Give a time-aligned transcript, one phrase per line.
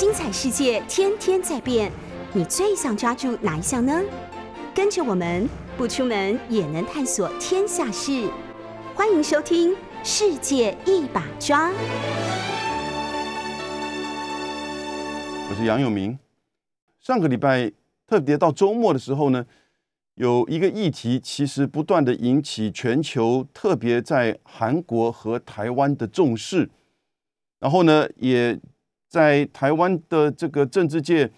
[0.00, 1.92] 精彩世界天天在变，
[2.32, 4.00] 你最想抓住哪一项呢？
[4.74, 8.26] 跟着我们不出门也能探索天下事，
[8.94, 11.68] 欢迎收听《世界一把抓》。
[15.50, 16.18] 我是杨永明。
[16.98, 17.70] 上个礼拜，
[18.06, 19.44] 特别到周末的时候呢，
[20.14, 26.70] 有一个议题，其实不断的引起全球，特别在韩国和台湾的重视。
[27.58, 28.58] 然后呢，也
[29.10, 31.28] 在台湾的这个政治界，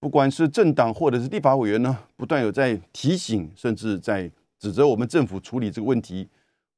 [0.00, 6.26] 不管是政党或者是立法委员呢，不断有在提醒，甚至在指责我们政府处理这个问题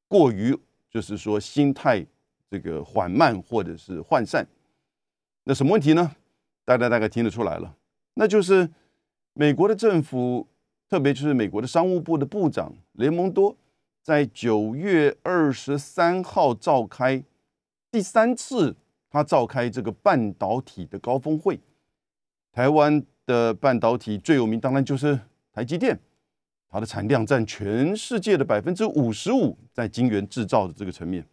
[0.09, 0.59] 过于，
[0.91, 2.05] 就是说心态
[2.51, 4.45] 这个缓慢或者是涣散。
[5.45, 6.17] 那什么问题呢？
[6.65, 7.77] 大家大概听得出来了，
[8.15, 8.69] 那就是
[9.35, 10.49] 美国的政府，
[10.89, 13.57] 特别就是美国的商务部的部长雷蒙多，
[14.03, 17.23] 在九月二十三号召开
[17.93, 18.75] 第三次，
[19.11, 21.61] 他召开这个半导体的高峰会。
[22.53, 25.21] 台湾的半导体最有名，当然就是
[25.53, 26.01] 台积电，
[26.71, 31.27] 它的产量占全世界的百分之五十五，在晶圆制造的这个层面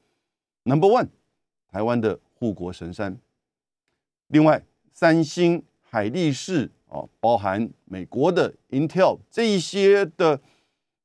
[0.64, 1.08] ，Number One，
[1.70, 3.18] 台湾的护国神山。
[4.28, 4.62] 另外。
[5.00, 10.42] 三星、海力士啊，包含美国的 Intel 这一些的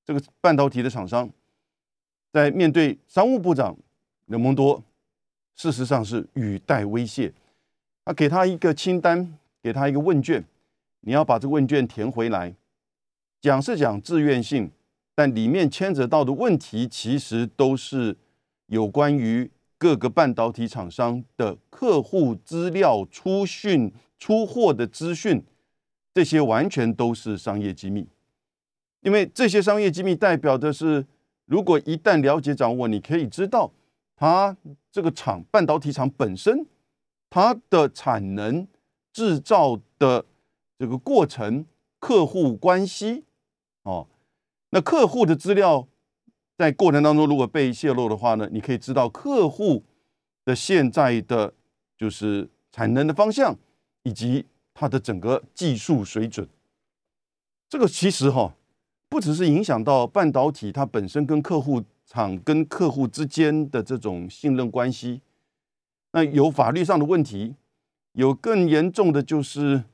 [0.02, 1.28] 这个半导体的厂商，
[2.32, 3.76] 在面对商务部长
[4.28, 4.82] 雷蒙多，
[5.54, 7.32] 事实上是语带威胁，
[8.04, 10.44] 他给他一个清单，给他一个问卷，
[11.00, 12.54] 你要把这个问卷填回来。
[13.40, 14.70] 讲是讲自愿性，
[15.14, 18.16] 但里面牵扯到的问题，其实都是
[18.66, 19.50] 有关于。
[19.78, 25.42] 各个半导体厂商的客户资料、出讯、出货的资讯，
[26.14, 28.06] 这些完全都是商业机密。
[29.00, 31.04] 因为这些商业机密代表的是，
[31.46, 33.72] 如果一旦了解掌握，你可以知道
[34.22, 34.56] 它
[34.92, 36.64] 这个厂半导体厂本身
[37.28, 38.68] 它的产能、
[39.12, 40.24] 制造的
[40.78, 41.66] 这个过程、
[41.98, 43.24] 客户关系
[43.82, 44.06] 哦，
[44.70, 45.88] 那客户的资料。
[46.56, 49.82] 在过程当中，如果被泄露的话呢，你可以知道客户
[50.44, 51.52] 的现在的
[51.98, 53.56] 就是产能的方向，
[54.04, 56.48] 以及它的整个技术水准。
[57.68, 58.54] 这个其实哈，
[59.08, 65.22] 不只是影响到半导体它本身跟客户厂跟客户之间的这种信任关系，
[66.10, 67.54] 那有法律上的问题，
[68.12, 69.84] 有更严重的就是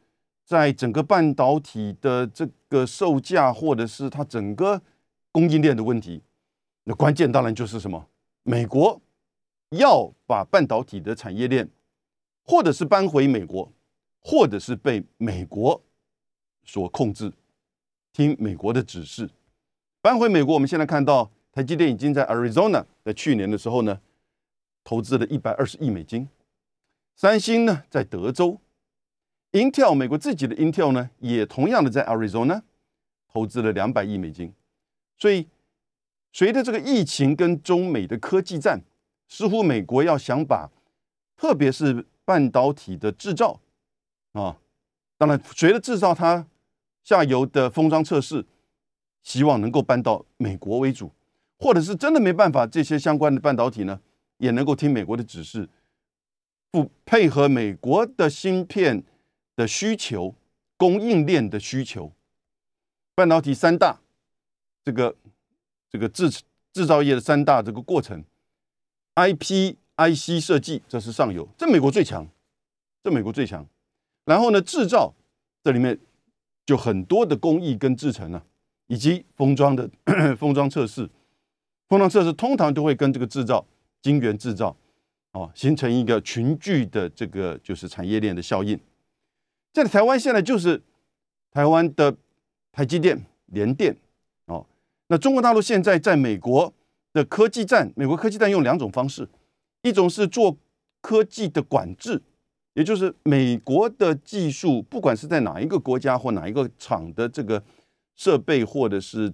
[0.45, 4.83] 在整个半导体的这个售价，或者是它整个
[5.31, 6.21] 供应链的问题。
[6.83, 8.09] 那关键当然就是什么？
[8.43, 9.01] 美国
[9.71, 11.71] 要把半导体的产业链，
[12.43, 13.73] 或者是搬回美国，
[14.19, 15.81] 或者是被美国
[16.65, 17.33] 所控制，
[18.13, 19.31] 听美国的指示
[20.03, 20.55] 搬回美国。
[20.55, 24.01] 我们现在看到台积电已经在 Arizona，在去年的时候呢，
[24.85, 26.29] 投资了一百二十亿美金。
[27.17, 28.61] 三星呢在德州
[29.51, 32.63] ，Intel 美国自己的 Intel 呢也同样的在 Arizona
[33.27, 34.55] 投资了两百亿美金，
[35.19, 35.49] 所以。
[36.31, 38.83] 随着这个疫情跟中美的科技战，
[39.27, 40.71] 似乎美国要想把，
[41.37, 43.59] 特别是半导体的制造
[44.33, 44.61] 啊，
[45.17, 46.47] 当然随着制造它
[47.03, 48.45] 下游的封装测试，
[49.23, 51.11] 希望能够搬到美国为主，
[51.59, 54.01] 或者是真的没办法，这些相关的半导体呢，
[54.39, 55.69] 也能够听美国的指示，
[56.71, 59.05] 不配合美国的芯片
[59.57, 60.35] 的需求、
[60.77, 62.13] 供应链的需求，
[63.15, 64.01] 半导体三大
[64.85, 65.17] 这个。
[65.91, 66.31] 这个制
[66.71, 68.23] 制造业的三大这个过程
[69.15, 72.29] ，I P I C 设计这是上游，这美国最强，
[73.03, 73.67] 这美国最强。
[74.27, 75.15] 然后呢，制造
[75.65, 75.99] 这里面
[76.67, 78.45] 就很多的工艺跟制成啊，
[78.89, 79.91] 以及封装的
[80.37, 81.09] 封装测试，
[81.89, 83.65] 封装测试通常都会跟这个制造
[84.03, 84.77] 晶圆制造
[85.33, 88.79] 哦，形成一个群聚的这个就是产业链的效应。
[89.73, 90.83] 在台湾现在就是
[91.51, 92.17] 台湾的
[92.73, 93.97] 台积电、联电。
[94.47, 94.67] 哦
[95.09, 96.73] 那中国大陆现在在美国
[97.15, 99.27] 的科技战，美国科技战用两种方式，
[99.83, 100.57] 一种是做
[101.01, 102.21] 科技的管制，
[102.75, 107.63] 也就是美国的技术，不管是在哪一个国家或哪一个厂的这个
[108.17, 109.33] 设备或者是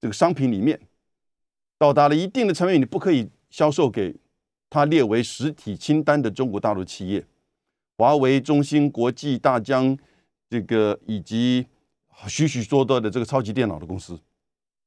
[0.00, 0.80] 这个商品里面，
[1.80, 4.14] 到达了一定的层面，你不可以销售给
[4.68, 7.24] 他列为实体清单的中国大陆企业，
[7.96, 9.96] 华为、中芯国际、大疆
[10.50, 11.66] 这个以及
[12.28, 14.20] 许许多多的这个超级电脑的公司。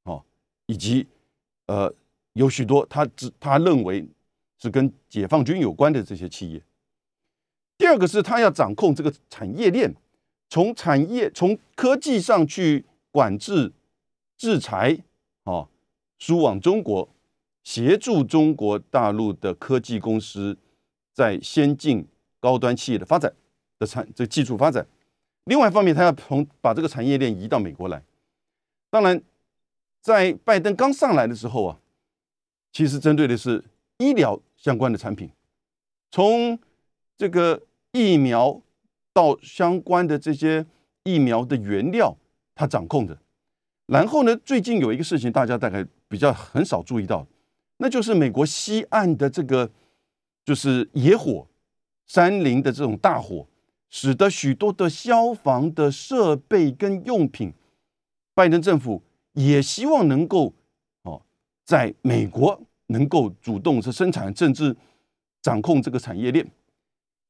[0.04, 0.24] 哦
[0.68, 1.07] 以及，
[1.66, 1.92] 呃，
[2.34, 4.07] 有许多他只他认为
[4.60, 6.62] 是跟解放军有关的这些企业。
[7.75, 9.92] 第二个是他要掌控这个产业链，
[10.48, 13.74] 从产业从科技上去管制、
[14.38, 15.00] 制裁，
[15.44, 15.68] 啊，
[16.24, 17.10] 输往中国，
[17.66, 20.58] 协助中国大陆的科技公司
[21.12, 22.08] 在先进
[22.40, 23.34] 高端企业的发展。
[23.78, 24.88] 的产这技术发展，
[25.44, 28.02] 另外一方面，他要从把这个产业链移到美国来。
[28.90, 29.22] 当然，
[30.00, 31.78] 在拜登刚上来的时候啊，
[32.72, 33.62] 其实针对的是
[33.98, 35.30] 医疗相关的产品，
[36.10, 36.58] 从
[37.18, 37.62] 这个
[37.92, 38.62] 疫苗
[39.12, 40.66] 到相关的这些
[41.04, 42.16] 疫苗的原料，
[42.56, 43.18] 他掌控着。
[43.88, 47.25] 然后呢，最近有一个事情，大家大概比较很少注意到，
[47.77, 49.68] 那就是美国西岸的这个
[50.45, 51.48] 就是野火、
[52.06, 53.48] 山林的这种大火，
[53.89, 57.51] 使得许多的消防的设备跟用品，
[58.36, 59.01] 拜登政府
[59.31, 60.54] 也希望能够
[61.01, 61.19] 哦，
[61.65, 64.75] 在美国能够主动是生产，甚至
[65.42, 66.48] 掌控这个产业链。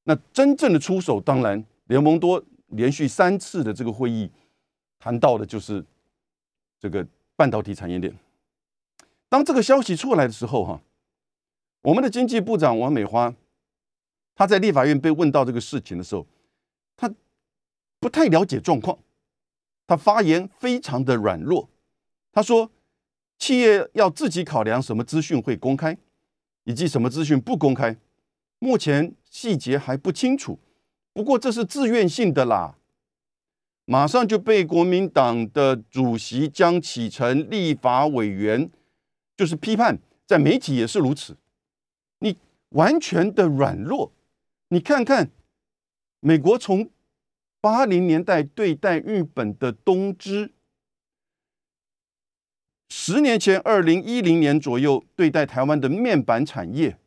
[0.03, 4.30] 那真正的出手，当然，联盟多连续三次的这个会议
[5.00, 5.81] 谈到的就是。
[6.83, 7.07] 这个
[7.38, 8.13] 半导体产业链，
[9.33, 10.80] 当这个消息出来的时候，哈，
[11.81, 13.33] 我们的经济部长王美花，
[14.35, 16.27] 他在立法院被问到这个事情的时候，
[16.95, 17.12] 他
[18.00, 19.00] 不太了解状况，
[19.88, 21.68] 他发言非常的软弱。
[22.31, 22.69] 他说，
[23.39, 25.97] 企业要自己考量什么资讯会公开，
[26.65, 27.97] 以及什么资讯不公开，
[28.59, 30.59] 目前细节还不清楚。
[31.12, 32.77] 不过这是自愿性的啦。
[33.85, 38.69] 马上就被国民党的主席江启臣立法委员
[39.44, 41.36] 就是批判，在媒体也是如此。
[42.19, 42.38] 你
[42.69, 44.13] 完全的软弱，
[44.69, 45.31] 你看看
[46.22, 46.90] 美国从
[47.60, 50.54] 八零年代对待日本的东芝，
[52.88, 56.98] 十年前二零一零年左右对待台湾的面板产业，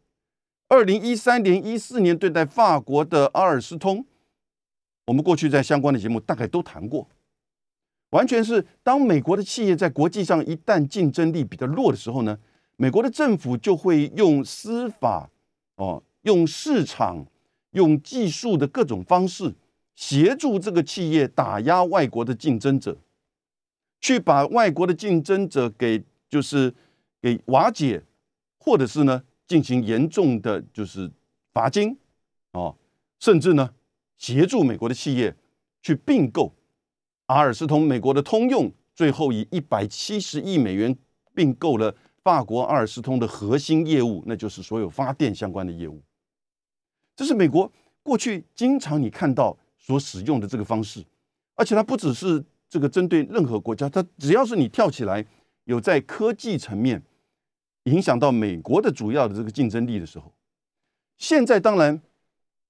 [0.68, 4.04] 二零一三年一四年对待法国的阿尔斯通。
[5.06, 7.08] 我们过去在相关的节目大概都谈过，
[8.10, 12.38] 完全是当美国的企业在国际上一旦竞争力比较弱的时候呢，
[12.76, 15.30] 美国的政府就会用司法、
[15.76, 17.26] 哦，用市场、
[17.72, 19.54] 用技术的各种方式
[19.94, 22.96] 协助这个企业打压外国的竞争者，
[24.00, 26.72] 去把外国的竞争者给就是
[27.20, 28.02] 给瓦解，
[28.58, 31.10] 或者是呢进行严重的就是
[31.52, 31.96] 罚金，
[32.52, 32.76] 哦，
[33.18, 33.70] 甚至呢。
[34.18, 35.36] 协助美国的企业
[35.82, 36.50] 去并购
[37.26, 40.96] 阿尔斯通，美国的通用最后以一百七十亿美元
[41.34, 46.02] 并购了法国阿尔斯通的核心业务，那就是所有发电相关的业务。
[47.14, 47.70] 这是美国
[48.02, 51.04] 过去经常你看到所使用的这个方式，
[51.54, 55.24] 而且它不只是这个针对任何国家，它只要是你跳起来
[55.64, 57.02] 有在科技层面
[57.84, 60.32] 影响到美国的主要的这个竞争力的时候，
[61.18, 62.00] 现在当然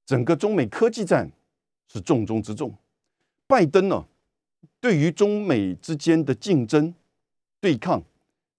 [0.05, 1.31] 整个中美科技战。
[1.89, 2.75] 是重中之重。
[3.47, 4.05] 拜登呢，
[4.81, 6.95] 对于中美之间的竞争
[7.61, 8.03] 对抗，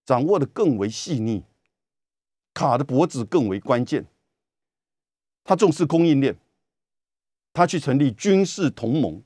[0.05, 1.43] 掌握的更为细腻，
[2.53, 4.05] 卡的脖子更为关键。
[5.43, 6.37] 他重视供应链，
[7.53, 9.21] 他去成立军事同盟，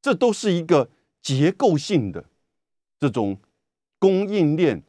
[0.00, 0.88] 这都是一个
[1.20, 2.24] 结构性的
[2.98, 3.38] 这种
[3.98, 4.82] 供应链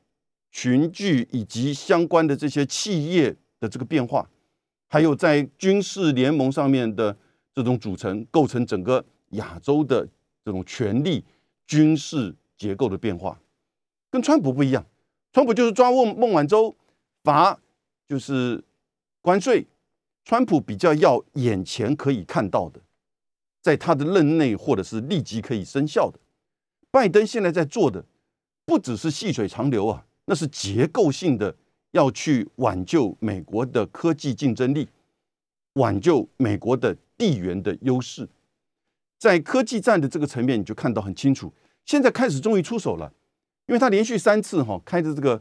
[0.51, 4.29] 群聚以及相关的这些企业的这个变化，
[4.87, 7.17] 还有在军事联盟上面的。
[7.53, 10.07] 这种组成构成整个亚洲的
[10.43, 11.23] 这种权力
[11.65, 13.39] 军事结构的变化，
[14.09, 14.85] 跟川普不一样。
[15.31, 16.75] 川普就是抓孟孟晚舟，
[17.23, 17.59] 罚
[18.07, 18.63] 就是
[19.21, 19.67] 关税。
[20.23, 22.79] 川普比较要眼前可以看到的，
[23.61, 26.19] 在他的任内或者是立即可以生效的。
[26.91, 28.05] 拜登现在在做的
[28.65, 31.55] 不只是细水长流啊，那是结构性的，
[31.91, 34.87] 要去挽救美国的科技竞争力，
[35.73, 36.97] 挽救美国的。
[37.21, 38.27] 地缘的优势，
[39.21, 41.53] 在科技战的这个层面，你就看到很清楚。
[41.85, 43.13] 现在开始终于出手了，
[43.67, 45.39] 因为他连续三次哈开的这个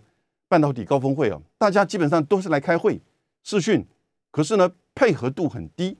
[0.49, 3.01] 半导体高峰会啊，大家基本上都是来开会
[3.43, 3.87] 视讯，
[4.31, 5.97] 可是呢配合度很低，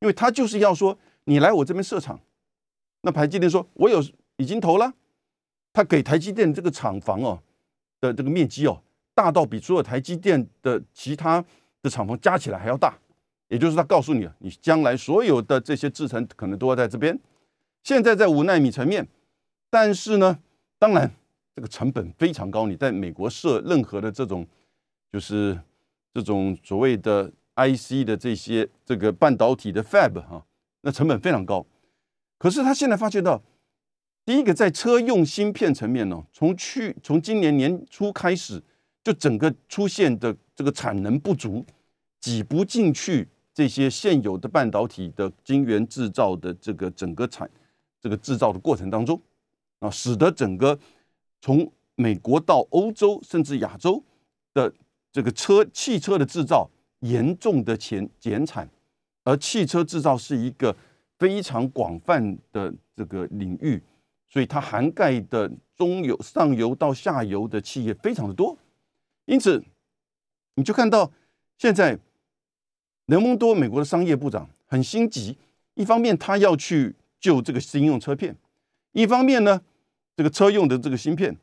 [0.00, 2.18] 因为他就是要说你来我这边设厂，
[3.02, 4.02] 那台积电说我有
[4.38, 4.94] 已经投了，
[5.74, 7.42] 他给台积电这个厂房哦
[8.00, 8.82] 的这个面积哦
[9.14, 11.44] 大到比所有台积电的其他
[11.82, 12.96] 的厂房加起来还要大。
[13.48, 17.18] 也就是他告诉你啊，你将来所有的这些制程可能都要在这边。
[17.82, 19.08] 现在在五纳米层面，
[19.70, 20.38] 但是呢，
[20.78, 21.10] 当然
[21.56, 22.66] 这个成本非常高。
[22.66, 24.46] 你在美国设任何的这种，
[25.10, 25.58] 就是
[26.12, 30.44] 这种所谓的 IC 的这些这个半导体的 Fab 哈，
[30.82, 31.64] 那成本非常高。
[32.38, 33.42] 可是他现在发觉到，
[34.26, 38.62] 第一个在车用芯片层面呢，从去从今年年初开始，
[39.02, 41.64] 就整个出现的这个产能不足，
[42.20, 43.26] 挤不进去。
[43.58, 47.50] 这些现有的半导体的晶圆制造的这个整个产
[48.00, 49.20] 这个制造的过程当中，
[49.80, 50.78] 啊，使得整个
[51.40, 54.00] 从美国到欧洲甚至亚洲
[54.54, 54.72] 的
[55.10, 58.70] 这个车汽车的制造严重的减减产，
[59.24, 60.76] 而汽车制造是一个
[61.18, 63.82] 非常广泛的这个领域，
[64.28, 68.56] 所以它涵盖的中游、上游到下游的企业非常的多，
[69.24, 69.64] 因此
[70.54, 71.10] 你就看到
[71.56, 71.98] 现在
[73.08, 75.36] 雷蒙多美国的商业部长很心急，
[75.74, 78.36] 一方面他要去救这个新用车片，
[78.92, 79.62] 一方面呢
[80.14, 81.34] 这个车用的这个芯片，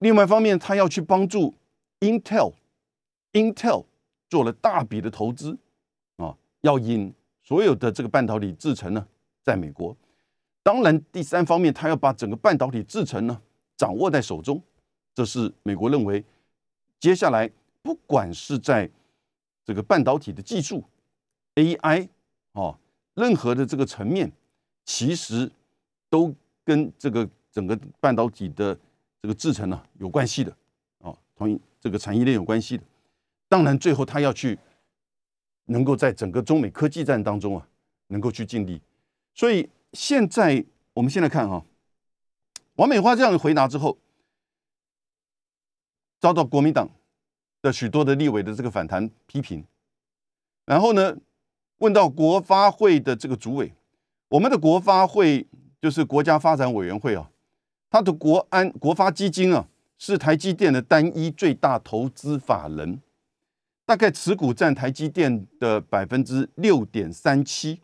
[0.00, 1.54] 另外一方面他要去帮助
[2.00, 3.86] Intel，Intel
[4.28, 5.56] 做了大笔的投资
[6.16, 9.06] 啊，要引所有的这个半导体制程呢。
[9.42, 9.96] 在美国，
[10.64, 13.40] 当然，第三方面，他要把整个半导体制程呢
[13.76, 14.60] 掌握在手中，
[15.14, 16.24] 这是美国认为
[16.98, 17.48] 接下来
[17.80, 18.90] 不管是在
[19.64, 20.82] 这个半导体的技术、
[21.56, 22.08] AI
[22.52, 22.78] 哦，
[23.14, 24.30] 任何的这个层面，
[24.84, 25.50] 其实
[26.08, 26.34] 都
[26.64, 28.78] 跟这个整个半导体的
[29.20, 30.56] 这个制程呢有关系的
[30.98, 32.84] 哦，同这个产业链有关系的。
[33.48, 34.58] 当然，最后他要去
[35.66, 37.68] 能够在整个中美科技战当中啊，
[38.08, 38.80] 能够去尽力。
[39.34, 41.64] 所以现在我们现在看哈，
[42.74, 43.96] 王美花这样的回答之后，
[46.20, 46.90] 遭到国民党
[47.62, 49.64] 的许多的立委的这个反弹批评，
[50.64, 51.16] 然后呢，
[51.78, 53.72] 问到国发会的这个主委，
[54.28, 55.46] 我们的国发会
[55.80, 57.30] 就是国家发展委员会啊，
[57.90, 59.68] 它的国安国发基金啊，
[59.98, 63.00] 是台积电的单一最大投资法人，
[63.84, 67.80] 大概持股占台积电的百分之六点三七。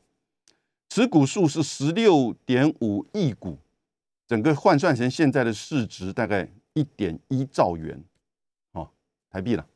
[0.89, 3.57] 持股数是十六点五亿股，
[4.29, 8.05] 整个换算成现在的市值大概一点一兆元，
[8.73, 8.91] 哦，
[9.31, 9.67] 台币了。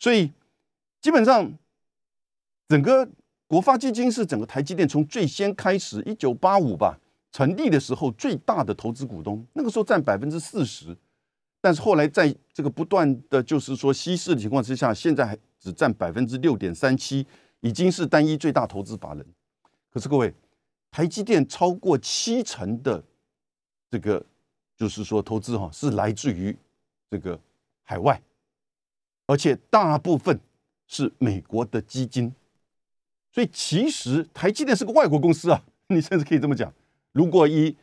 [0.00, 0.32] 所以
[1.00, 1.52] 基本上
[2.66, 3.08] 整个
[3.50, 6.96] 国发基金是整个台积电从最先开始一九八五吧
[7.32, 10.96] 成立的时候最大的投资股东，那个时候占百分之四十，
[11.60, 17.26] 但是后来在这个不断的就是说稀释的情况之下，现在还只占百分之六点三七，
[17.58, 19.26] 已经是单一最大投资法人。
[19.92, 20.32] 可是各位，
[20.92, 23.02] 台积电超过七成的
[23.90, 24.24] 这个
[24.76, 26.56] 就是说投资哈是来自于
[27.10, 27.36] 这个
[27.82, 28.22] 海外，
[29.26, 30.38] 而且大部分
[30.86, 32.32] 是美国的基金，
[33.32, 36.72] 所以其实台积电是个外国公司啊， 你甚至可以这么讲。
[37.12, 37.76] 如果以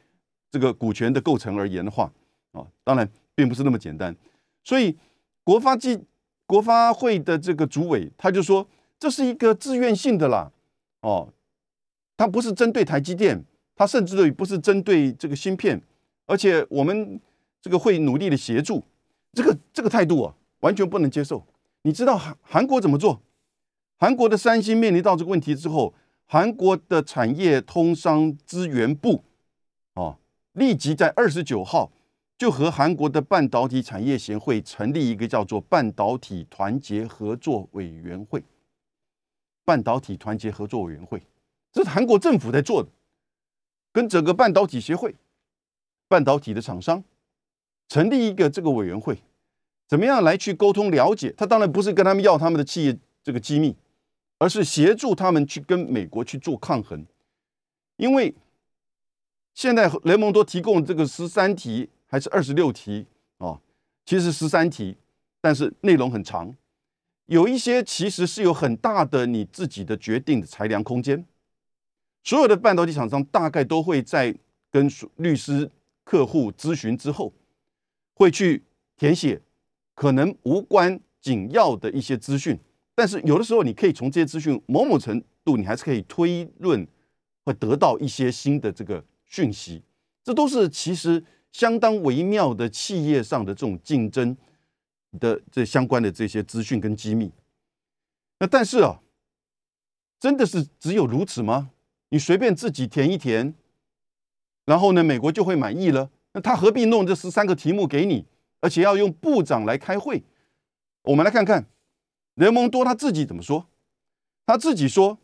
[0.51, 2.11] 这个股权的构成而言的话，
[2.51, 4.15] 啊，当然并不是那么简单。
[4.63, 4.97] 所以
[5.43, 5.99] 国发基
[6.45, 8.67] 国发会的这个主委他就说，
[8.99, 10.51] 这是一个自愿性的啦，
[11.01, 11.33] 哦。
[12.19, 15.79] 他不是针对台积电，他甚至于不是针对这个芯片，
[16.25, 17.21] 而且我们
[17.61, 18.83] 这个会努力的协助，
[19.33, 21.45] 这个这个态度啊，完全不能接受。
[21.83, 23.21] 你知道韩韩国怎么做？
[23.99, 25.93] 韩国的三星面临到这个问题之后，
[26.25, 29.23] 韩国的产业通商资源部
[29.95, 30.19] 啊，
[30.53, 31.91] 立即在二十九号
[32.37, 38.43] 就和韩国的半导体产业协会成立一个叫做半导体团结合作委员会。
[39.65, 41.23] 半导体团结合作委员会。
[41.73, 42.89] 这是韩国政府在做的，
[43.91, 45.15] 跟整个半导体协会、
[46.07, 47.03] 半导体的厂商
[47.89, 49.17] 成立一个这个委员会，
[49.87, 51.33] 怎么样来去沟通了解？
[51.35, 53.75] 他当然不是跟他们要他们的企业这个机密，
[54.37, 57.05] 而是协助他们去跟美国去做抗衡。
[57.95, 58.33] 因为
[59.53, 63.07] 现在雷蒙多提供这个十三题还是二十六题
[63.39, 63.59] 啊？
[64.05, 64.95] 其实十三题，
[65.41, 66.55] 但是内容很长，
[67.25, 71.25] 有一些其实是有很大的你自己的决定的裁量空间。
[72.23, 74.35] 所有的半导体厂商大概都会在
[74.69, 75.71] 跟律师、
[76.03, 77.33] 客户咨询之后，
[78.13, 78.63] 会去
[78.95, 79.41] 填写
[79.95, 82.59] 可能无关紧要的一些资讯，
[82.97, 86.87] 但是有的时候你可以从这些资讯某某程度，你还是可以推论，
[87.45, 89.83] 会得到一些新的这个讯息。
[90.23, 94.35] 这都是其实相当微妙的企业上的这种竞争
[95.19, 97.31] 的这相关的这些资讯跟机密。
[98.39, 98.99] 那但是啊，
[100.19, 101.69] 真的是只有如此吗？
[102.09, 103.53] 你随便自己填一填，
[104.65, 106.09] 然后呢，美国就会满意了。
[106.33, 108.25] 那他何必弄这十三个题目给你，
[108.59, 110.23] 而且要用部长来开会？
[111.03, 111.67] 我们来看看
[112.37, 113.67] 雷蒙多他自己怎么说。
[114.45, 115.19] 他自己说：“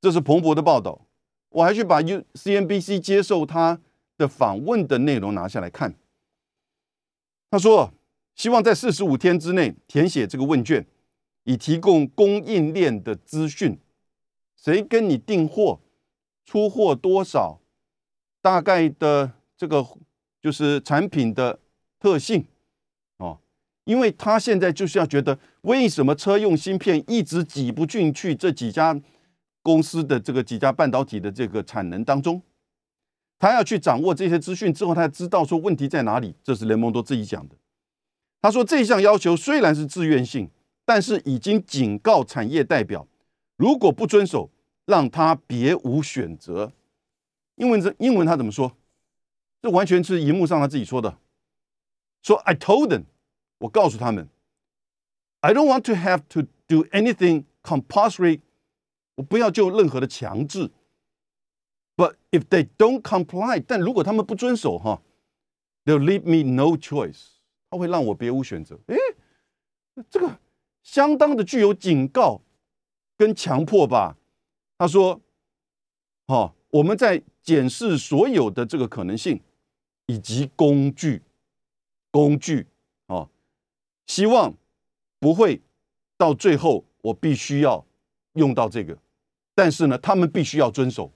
[0.00, 1.06] 这是彭博的报道。”
[1.50, 3.80] 我还去把 U C N B C 接受他
[4.16, 5.94] 的访问的内容拿下来看。
[7.50, 7.94] 他说
[8.34, 10.84] ：“希望在四十五天之内填写这个问卷，
[11.44, 13.78] 以提供供应链的资讯。
[14.56, 15.80] 谁跟你订货？”
[16.44, 17.60] 出货多少？
[18.42, 19.86] 大概的这个
[20.42, 21.58] 就是产品的
[21.98, 22.44] 特性，
[23.84, 29.00] 因为他现在就是要觉得，为什么车用芯片一直挤不进去这几家
[29.62, 32.42] 公司的这个几家半导体的这个产能当中？
[33.38, 36.34] 他要去掌握这些资讯之后，他知道说问题在哪里。
[36.42, 37.54] 这是雷蒙多自己讲的。
[38.40, 40.50] 他说这项要求虽然是自愿性，
[40.84, 43.06] 但是已经警告产业代表，
[43.56, 44.50] 如果不遵守。
[44.86, 46.70] 让他别无选择，
[47.54, 48.76] 英文这英文他怎么说？
[49.62, 51.16] 这完全是荧幕上他自己说的，
[52.22, 53.04] 说 I told them，
[53.58, 54.28] 我告诉他们
[55.40, 58.40] ，I don't want to have to do anything compulsory，
[59.16, 60.70] 我不要就任何的强制。
[61.96, 65.02] But if they don't comply，但如果他们不遵守哈
[65.84, 67.26] ，they'll leave me no choice，
[67.70, 68.78] 他会让我别无选择。
[68.86, 68.96] 诶，
[70.10, 70.38] 这个
[70.82, 72.42] 相当的具有警告
[73.16, 74.16] 跟强迫吧？
[74.76, 75.20] 他说，
[76.26, 79.40] 好，我们在检视所有的这个可能性
[80.06, 81.22] 以及工具，
[82.10, 82.66] 工具，
[84.06, 84.54] 希望
[85.18, 85.60] 不会
[86.16, 87.84] 到最后我必须要
[88.34, 88.98] 用到这个，
[89.54, 91.10] 但是呢，他们必须要遵守。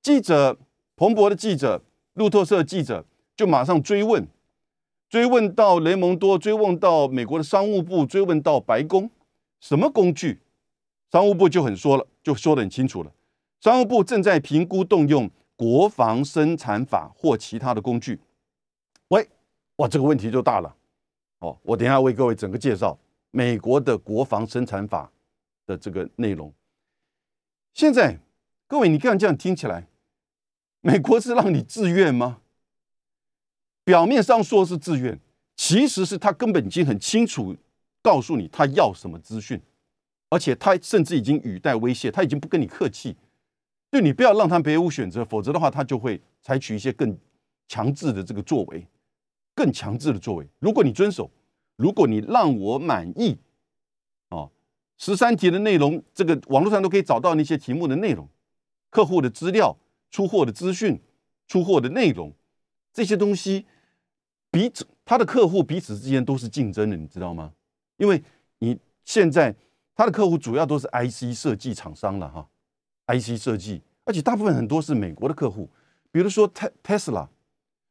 [0.00, 0.58] 记者
[0.96, 1.82] 彭博的记者、
[2.14, 3.04] 路透社记者
[3.36, 4.26] 就马上追问，
[5.08, 9.10] 追问到雷蒙多，追问到美国的商务部，追问到白宫，
[9.60, 10.40] 什么工具？
[11.10, 13.12] 商务部就很说了，就说的很清楚了。
[13.60, 18.20] 商务部正在评估动用国防生产法或其他的工具。
[19.08, 19.28] 喂，
[19.76, 20.76] 哇，这个问题就大了。
[21.38, 22.98] 哦，我等下为各位整个介绍
[23.30, 25.10] 美国的国防生产法
[25.66, 26.52] 的这个内容。
[27.74, 28.18] 现在。
[28.70, 29.88] 各位，你看这样听起来，
[30.82, 32.42] 美国是让你自愿吗？
[33.82, 35.18] 表面上说是自愿，
[35.56, 37.56] 其实是他根本已经很清楚
[38.02, 39.58] 告诉你他要什么资讯，
[40.28, 43.16] 而且他甚至已经语带威胁，他已经不跟你客气，
[43.90, 47.18] 就你不要让他别无选择，否则的话他就会采取一些更
[47.68, 48.86] 强制的这个作为，
[49.58, 50.48] 更强制的作为。
[50.60, 51.28] 如果你遵守，
[51.74, 53.36] 如果你让我满意，
[54.28, 54.52] 哦，
[54.96, 58.28] 十三题的内容，这个网络上都可以找到那些题目的内容。
[58.88, 59.76] 客户的资料、
[60.12, 61.02] 出货的资讯、
[61.48, 62.32] 出货的内容，
[62.92, 63.66] 这些东西
[64.52, 67.52] 彼此他的客户彼此之间都是竞争的，你知道吗？
[67.96, 68.22] 因为
[68.60, 69.52] 你现在
[69.96, 72.48] 他的客户主要都是 IC 设计厂商了哈
[73.08, 75.68] ，IC 设计，而且大部分很多是美国的客户，
[76.12, 77.26] 比如说 Tesla，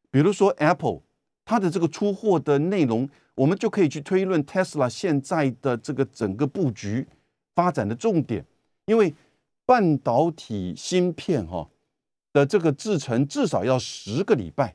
[0.09, 1.01] 比如说 Apple，
[1.47, 7.07] 它的这个出货的内容，我们就可以去推论 Tesla 现在的这个整个布局
[7.55, 8.45] 发展的重点，
[8.85, 9.15] 因为。
[9.67, 11.69] 半导体芯片哈
[12.31, 14.73] 的这个制成至少要十个礼拜，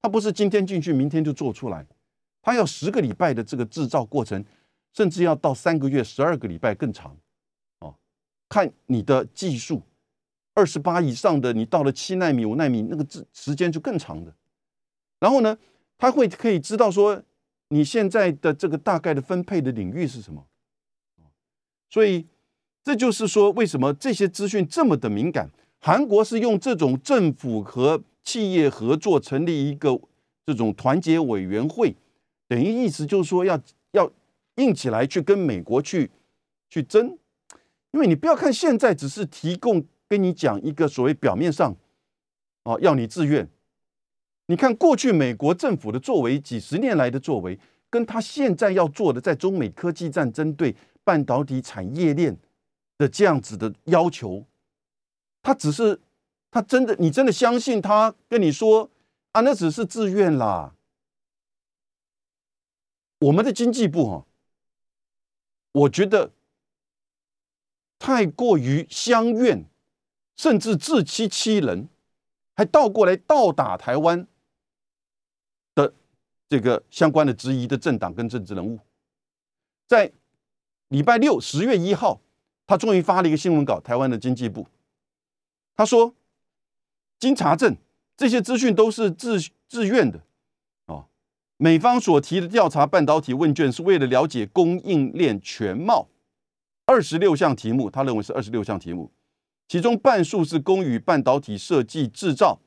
[0.00, 1.86] 它不是今天进去明天就做出来，
[2.42, 4.44] 它要十个礼拜的这个制造过程，
[4.94, 7.16] 甚至要到三个月、十二个礼拜更长，
[7.78, 7.94] 哦，
[8.48, 9.80] 看你的技术，
[10.54, 14.34] 二十八以上的，你到了七纳米、五纳米，那个时时间就更长的。
[15.20, 15.56] 然后呢，
[16.02, 17.22] 他会可以知道说
[17.68, 20.44] 你现在的这个大概的分配的领域是什么，
[21.88, 22.26] 所以。
[22.84, 25.48] 这就是说，为什么这些资讯这么的敏感？
[25.78, 29.96] 韩国是用这种政府和企业合作成立一个
[30.44, 31.94] 这种团结委员会，
[32.48, 33.56] 等于意思就是说要
[33.92, 34.10] 要
[34.56, 36.10] 硬起来去跟美国去
[36.68, 37.16] 去争。
[37.92, 41.76] 因为你不要看现在只是提供跟你讲一个所谓表面上
[42.64, 43.48] 哦要你自愿，
[44.46, 50.74] 你看过去美国政府的作为，几十年来的作为，跟他现在要做的在中美科技战针对
[51.04, 52.38] 半导体产业链。
[52.98, 54.46] 的这样子的要求，
[55.42, 56.00] 他只是
[56.52, 58.88] 他真的，你真的相信他跟你说
[59.32, 59.40] 啊？
[59.40, 60.72] 那只是自愿啦。
[63.18, 64.26] 我们的经济部哈，
[65.72, 66.30] 我觉得
[67.98, 69.64] 太过于相怨，
[70.36, 71.88] 甚至自欺欺人，
[72.54, 74.28] 还倒过来倒打台湾
[76.52, 78.78] 这个相关的质疑的政党跟政治人物，
[79.86, 80.12] 在
[80.88, 82.20] 礼拜六十月一号。
[82.66, 84.66] 他终于发了一个新闻稿，台湾的经济部，
[85.74, 86.14] 他说
[87.18, 87.76] ：“经查证，
[88.16, 89.38] 这些资讯都是自
[89.68, 90.22] 自愿的。
[90.86, 91.06] 哦，
[91.56, 96.08] 美方所提的调查半导体问卷是为了了解供应链全貌，
[96.86, 99.10] 二十六项题目，他认为是二十六项题目，
[99.68, 102.60] 其中半数是供予半导体设计制造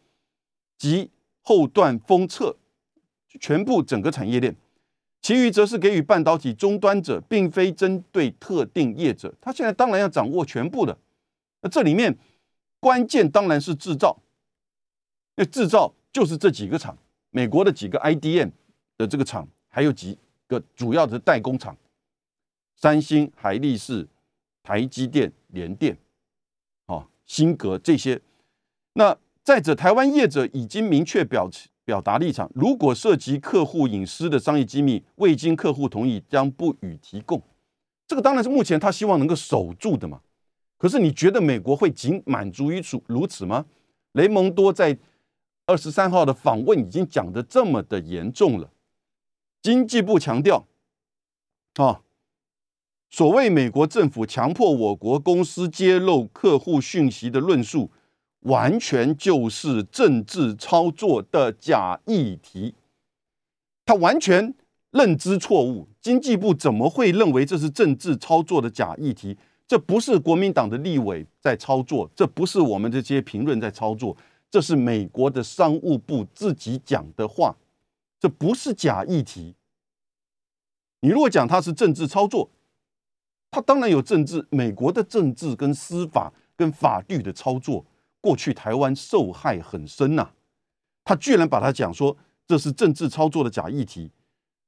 [0.77, 1.09] 及
[1.41, 2.57] 后段封测，
[3.39, 4.55] 全部整个产业链。”
[5.21, 9.33] 其余则是给予半导体终端者，并非针对特定业者。
[9.41, 10.95] 他现在当然要掌握全部的。
[11.61, 12.15] 那这里面
[12.79, 14.15] 关键当然是制造，
[15.35, 16.95] 那制造就是这几个厂，
[17.31, 18.51] 美国的几个 IDM
[18.99, 21.75] 的这个厂，还有几个主要的代工厂，
[22.75, 24.07] 三星、海力士、
[24.61, 25.97] 台积电、联电，
[26.85, 28.21] 哦，新格这些。
[28.93, 31.69] 那再者，台湾业者已经明确表示。
[31.85, 37.41] 表达立场，如果涉及客户隐私的商业机密，未经客户同意将不予提供。
[38.07, 40.19] 这个当然是目前他希望能够守住的嘛。
[40.77, 43.65] 可是你觉得美国会仅满足于此如此吗？
[44.11, 44.97] 雷蒙多在
[45.65, 48.71] 二十三号的访问已经讲的这么的严重了。
[49.61, 50.67] 经济部强调，
[51.75, 52.01] 啊，
[53.09, 57.89] 所谓美国政府强迫我国公司揭露客户讯息的论述，
[58.45, 62.73] 完全就是政治操作的假议题。
[63.85, 64.53] 他完全
[64.89, 69.37] 认知错误，经济部怎么会认为这是政治操作的假议题？
[69.67, 74.15] 这不是国民党的立委在操作，这不是我们这些评论在操作，
[74.49, 77.55] 这是美国的商务部自己讲的话，
[78.19, 79.55] 这不是假议题。
[80.99, 82.49] 你如果讲它是政治操作，
[83.49, 87.85] 它当然有政治，美国的政治跟司法跟法律的操作，
[88.25, 90.31] 过去台湾受害很深呐，
[91.03, 92.17] 他居然把它讲说。
[92.47, 94.11] 这是政治操作的假议题，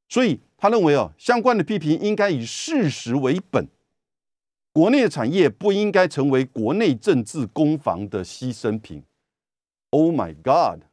[0.10, 3.68] 所以他认为啊，相关的批评应该以事实为本，
[4.74, 9.04] 国内的产业不应该成为国内政治攻防的牺牲品。
[9.92, 10.86] Oh my God！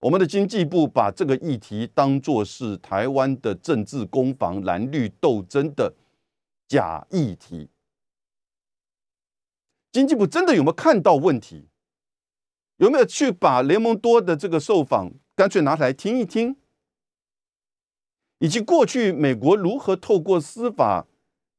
[0.00, 5.94] 我们的经济部把这个议题当作是台湾的政治攻防、蓝绿斗争的
[6.68, 7.70] 假议题。
[9.92, 11.68] 经济部真的有没有看到问题？
[12.76, 15.12] 有没有去把雷蒙多的这个受访？
[15.36, 16.56] 干脆拿来听一听，
[18.38, 21.06] 以及过去美国如何透过司法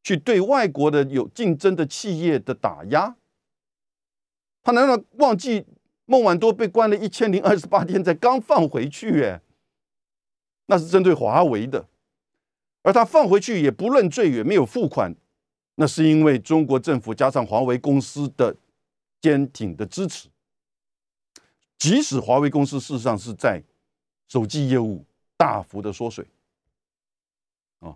[0.03, 3.15] 去对外国的有竞争的企业的打压。
[4.63, 5.65] 他难道忘记
[6.05, 9.23] 孟晚多被关了一千零二十八天才刚放回去？
[9.23, 9.41] 哎，
[10.67, 11.87] 那是针对华为的，
[12.83, 15.15] 而他放回去也不认罪，也没有付款，
[15.75, 18.55] 那是因为中国政府加上华为公司的
[19.21, 20.29] 坚挺的支持。
[21.77, 23.61] 即使华为公司事实上是在。
[24.27, 25.03] 手机业务
[25.35, 26.25] 大幅的缩水，
[27.81, 27.93] 啊，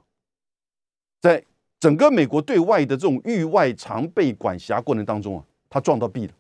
[1.22, 1.42] 在
[1.80, 6.34] 整个美国对外的这种域外常备管辖过程当中啊，他撞到壁了。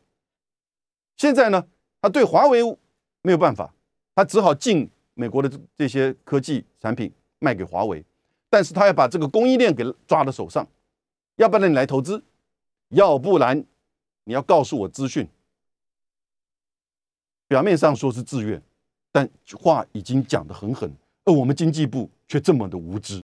[1.15, 1.65] 现在呢，
[2.01, 2.61] 他对华为
[3.21, 3.73] 没有办法，
[4.13, 8.03] 他只好进美国的这些科技产品卖给华为，
[8.49, 10.67] 但是他要把这个供应链给抓到手上，
[11.35, 12.23] 要不然你来投资，
[12.89, 13.65] 要不然
[14.23, 15.27] 你要告诉我资讯。
[17.47, 18.61] 表面上说是自愿。
[19.11, 20.93] 但话已经讲得很狠，
[21.23, 23.23] 而我们经济部却这么的无知。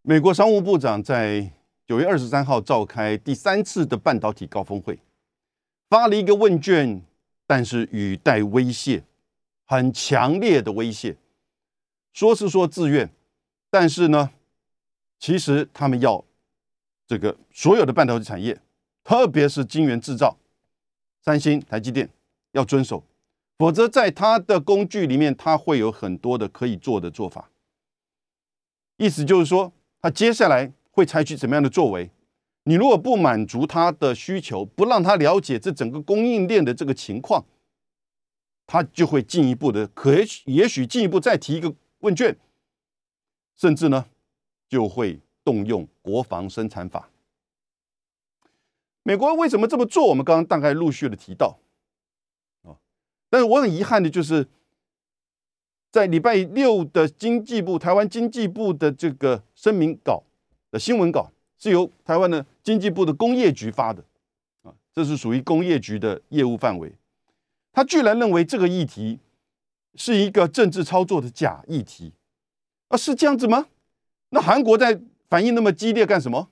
[0.00, 1.52] 美国商务部长在
[1.86, 4.98] 九月二十三号召开第三次的半导体高峰会，
[5.90, 7.02] 发了一个问卷，
[7.46, 9.04] 但是语带威胁，
[9.66, 11.14] 很强烈的威胁，
[12.14, 13.10] 说是说自愿，
[13.68, 14.30] 但是呢，
[15.18, 16.24] 其实他们要
[17.08, 18.60] 这个所有的半导体产业，
[19.02, 20.36] 特别是晶圆制造，
[21.22, 22.10] 三星、台积电
[22.52, 23.02] 要遵守。
[23.56, 27.50] 否则，在他的工具里面，他会有很多的可以做的做法。
[28.98, 32.10] 意思就是说，他接下来会采取怎么样的作为？
[32.64, 37.46] 你如果不满足他的需求，不让他了解这整个供应链的这个情况，
[38.66, 42.36] 他就会进一步的，可也许进一步再提一个问卷，
[43.56, 44.04] 甚至呢，
[44.68, 45.18] 就会
[45.48, 47.08] 动用国防生产法。
[49.02, 50.06] 美国为什么这么做？
[50.08, 51.58] 我们刚刚大概陆续的提到。
[52.62, 52.76] 啊
[53.30, 54.46] 但是我很遗憾的就是，
[55.90, 60.22] 在礼拜六的经济部台湾经济部的这个声明稿
[60.70, 64.04] 的新闻稿是由台湾的经济部的工业局发的，
[64.64, 66.92] 啊，这是属于工业局的业务范围。
[67.72, 69.18] 他居然认为这个议题
[69.94, 72.12] 是一个政治操作的假议题，
[72.88, 73.68] 啊，是这样子吗？
[74.30, 76.50] 那韩国在反应那么激烈干什么？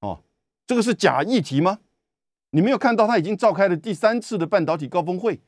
[0.00, 0.22] 哦，
[0.66, 1.80] 这个是假议题吗？
[2.50, 5.40] 你没有看到他已经召开了第三次的半导体高峰会，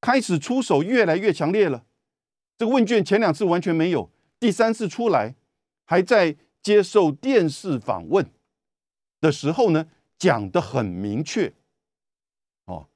[0.00, 1.84] 开始出手越来越强烈了。
[2.56, 4.10] 这个问卷前两次完全没有，
[4.40, 5.34] 第三次出来
[5.84, 8.30] 还在接受电视访问
[9.20, 11.52] 的时候呢，讲的很明确。
[12.64, 12.88] 哦，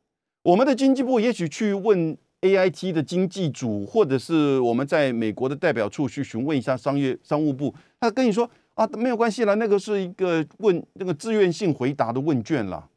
[0.42, 12.90] 我们的经济部也许去问 A I T 的经济组，或者是我们在美国的代表处去询问一下商业商务部，他跟你说啊，没有关系了，那个是一个问那个自愿性回答的问卷了。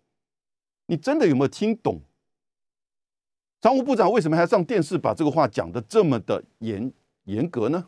[0.87, 2.01] 你真的有没有听懂？
[3.61, 6.91] 商务部长为什么还要上电视把这个话讲的这么的严
[7.23, 7.87] 严格呢？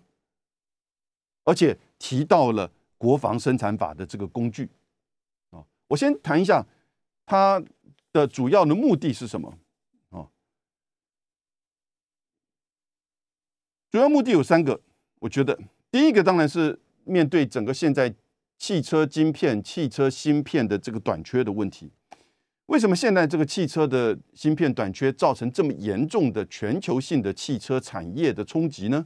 [1.43, 4.69] 而且提到了国防生产法的这个工具
[5.51, 6.65] 啊，我先谈一下
[7.25, 7.63] 它
[8.11, 9.57] 的主要的目的是什么
[13.89, 14.81] 主要目的有三个，
[15.19, 15.57] 我觉得
[15.89, 18.13] 第一个当然是面对整个现在
[18.57, 21.91] 汽车晶片、汽车芯片的这个短缺的问题。
[22.65, 29.05] 为什么现在这个汽车的芯片短缺造成这么严重的全球性的汽车产业的冲击呢？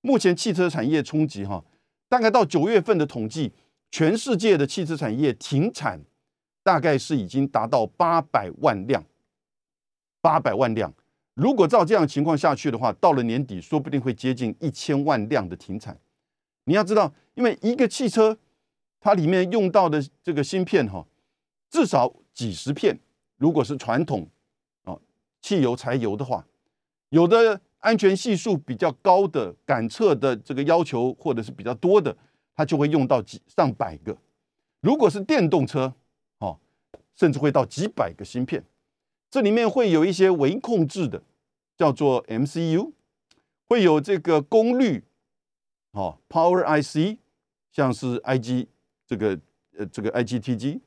[0.00, 1.62] 目前汽车产业冲击哈，
[2.08, 3.52] 大概到九月份的统计，
[3.90, 6.00] 全世界的汽车产业停产
[6.62, 9.04] 大概是已经达到八百万辆，
[10.22, 10.94] 八百万辆。
[11.38, 15.96] 如果照这样情况下去的话，到了年底说不定会接近一千万辆的停产。
[16.64, 18.36] 你要知道，因为一个汽车
[19.00, 21.06] 它里面用到的这个芯片哈，
[21.70, 22.12] 至少。
[22.38, 22.96] 几十片
[23.36, 24.24] 如果是传统
[24.84, 24.96] 啊
[25.42, 26.46] 汽油、柴油的话，
[27.08, 32.16] 有的安全系数比较高的感测的这个要求，或者是比较多的，
[32.54, 34.16] 它就会用到几上百个。
[34.80, 35.92] 如果是电动车，
[36.38, 36.56] 哦，
[37.16, 38.62] 甚至会到几百个芯片。
[39.30, 41.22] 这里面会有一些微控制的，
[41.76, 42.92] 叫做 MCU，
[43.68, 45.04] 会有这个功率，
[45.90, 47.18] 哦，Power IC，
[47.70, 48.68] 像是 IG
[49.06, 49.38] 这个
[49.76, 50.80] 呃这个 IGTG，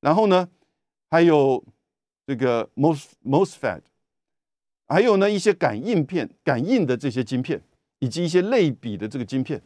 [0.00, 0.48] 然后呢，
[1.10, 1.62] 还有
[2.26, 3.82] 这个 Mos Mosfet，
[4.88, 7.62] 还有呢一些感应片、感应的这些晶片，
[7.98, 9.62] 以及一些类比的这个晶片。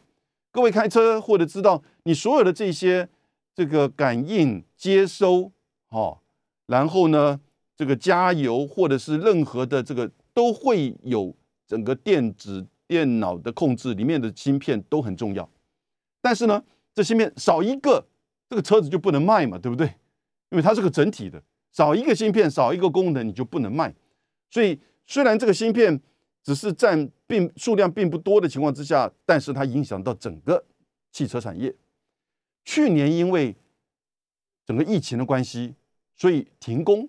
[0.51, 3.07] 各位开车或者知道，你所有的这些
[3.55, 5.53] 这个感应接收，
[5.89, 6.19] 哦，
[6.65, 7.39] 然后呢？
[7.77, 11.33] 这个加油或者是任何的这个都会有
[11.67, 15.47] 整个电子电脑的控制里面的芯片都很重要，
[16.19, 16.63] 但是呢，
[16.95, 18.07] 这芯片少一个，
[18.49, 19.85] 这个车子就不能卖嘛，对不对？
[20.49, 23.93] 因为它是个整体的，少一个芯片，少一个功能，你就不能卖。
[24.49, 26.01] 所以虽然这个芯片
[26.41, 30.65] 只是占并数量并不多的情况之下，但是它影响到整个
[31.11, 31.75] 汽车产业。
[32.65, 33.55] 去年因为
[34.65, 35.75] 整个疫情的关系，
[36.15, 37.07] 所以停工。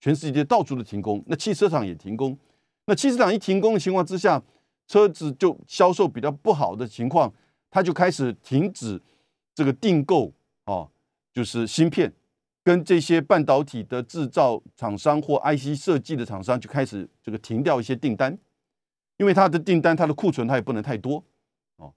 [0.00, 2.38] 全世界到处都停工，那汽车厂也停工。
[2.86, 4.42] 那汽车厂一停工的情况之下，
[4.86, 7.32] 车子就销售比较不好的情况，
[7.70, 9.00] 它就开始停止
[9.54, 10.32] 这个订购
[10.64, 10.90] 哦，
[11.32, 12.12] 就是芯片
[12.62, 18.38] 跟这些半导体的制造厂商或 IC 设计的厂商就开始这个停掉一些订单，
[19.16, 21.22] 因为它的订单它的库存它也不能太多
[21.76, 21.92] 哦。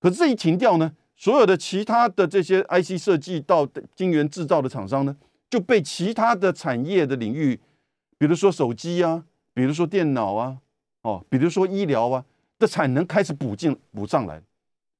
[0.00, 5.16] 可是这一停掉呢，所有的其他的这些 IC 设计到晶圆制造的厂商呢？
[5.54, 7.60] 就被其他的产业的领域，
[8.18, 10.58] 比如说手机啊，比如说电脑啊，
[11.02, 12.24] 哦，比如说医疗啊
[12.58, 14.42] 的产能开始补进补上来。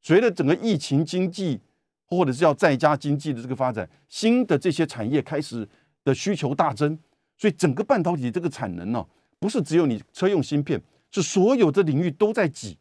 [0.00, 1.60] 随着整个疫情经济
[2.06, 5.68] 或者是要在家经济的这个发展，新的这些产业开始
[6.04, 6.96] 的需求大增，
[7.36, 9.04] 所以整个半导体这个产能呢，
[9.40, 12.78] 不是只有你车用芯片，是所有的领域都在挤。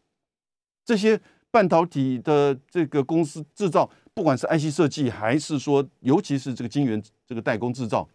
[0.86, 3.90] 这些半导体的这个公司制造。
[4.16, 8.08] 不管是 IC 设计，还是说，尤其是这个晶圆这个代工制造，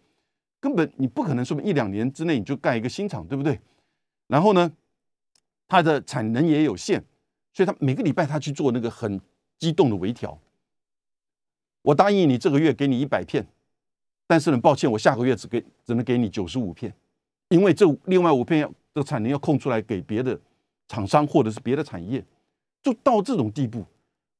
[0.59, 3.59] 根本你不可能说一两年之内你就盖一个新厂，对不对？
[4.27, 4.71] 然后呢，
[5.67, 7.03] 它的产能也有限，
[7.53, 9.19] 所以他每个礼拜他去做那个很
[9.57, 10.39] 激动的微调。
[11.81, 13.45] 我答应你这个月给你一百片，
[14.25, 16.93] 但是很，抱歉，我下个月只给只能给你九十五片，
[17.49, 20.39] 因为这另外五片要这产能要空出来给别的
[20.87, 22.23] 厂商或者是别的产业，
[22.81, 23.85] 就到这种地步，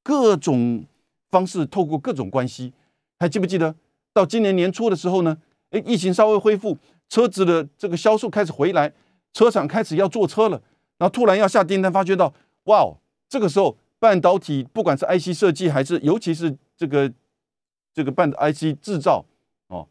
[0.02, 0.86] 各种。
[1.30, 2.74] 方式透过各种关系，
[3.20, 3.76] 还记不记得
[4.14, 5.38] 到今年年初的时候呢？
[5.72, 6.76] 哎，疫情稍微恢复，
[7.08, 8.92] 车子的这个销售开始回来，
[9.34, 10.60] 车厂开始要做车了，
[10.98, 17.14] 然后突然要下订单，发觉到哇哦，这个时候半导体不管是 IC 设计还是尤其是这个
[17.94, 19.24] 这个半 IC 制造
[19.68, 19.88] 哦，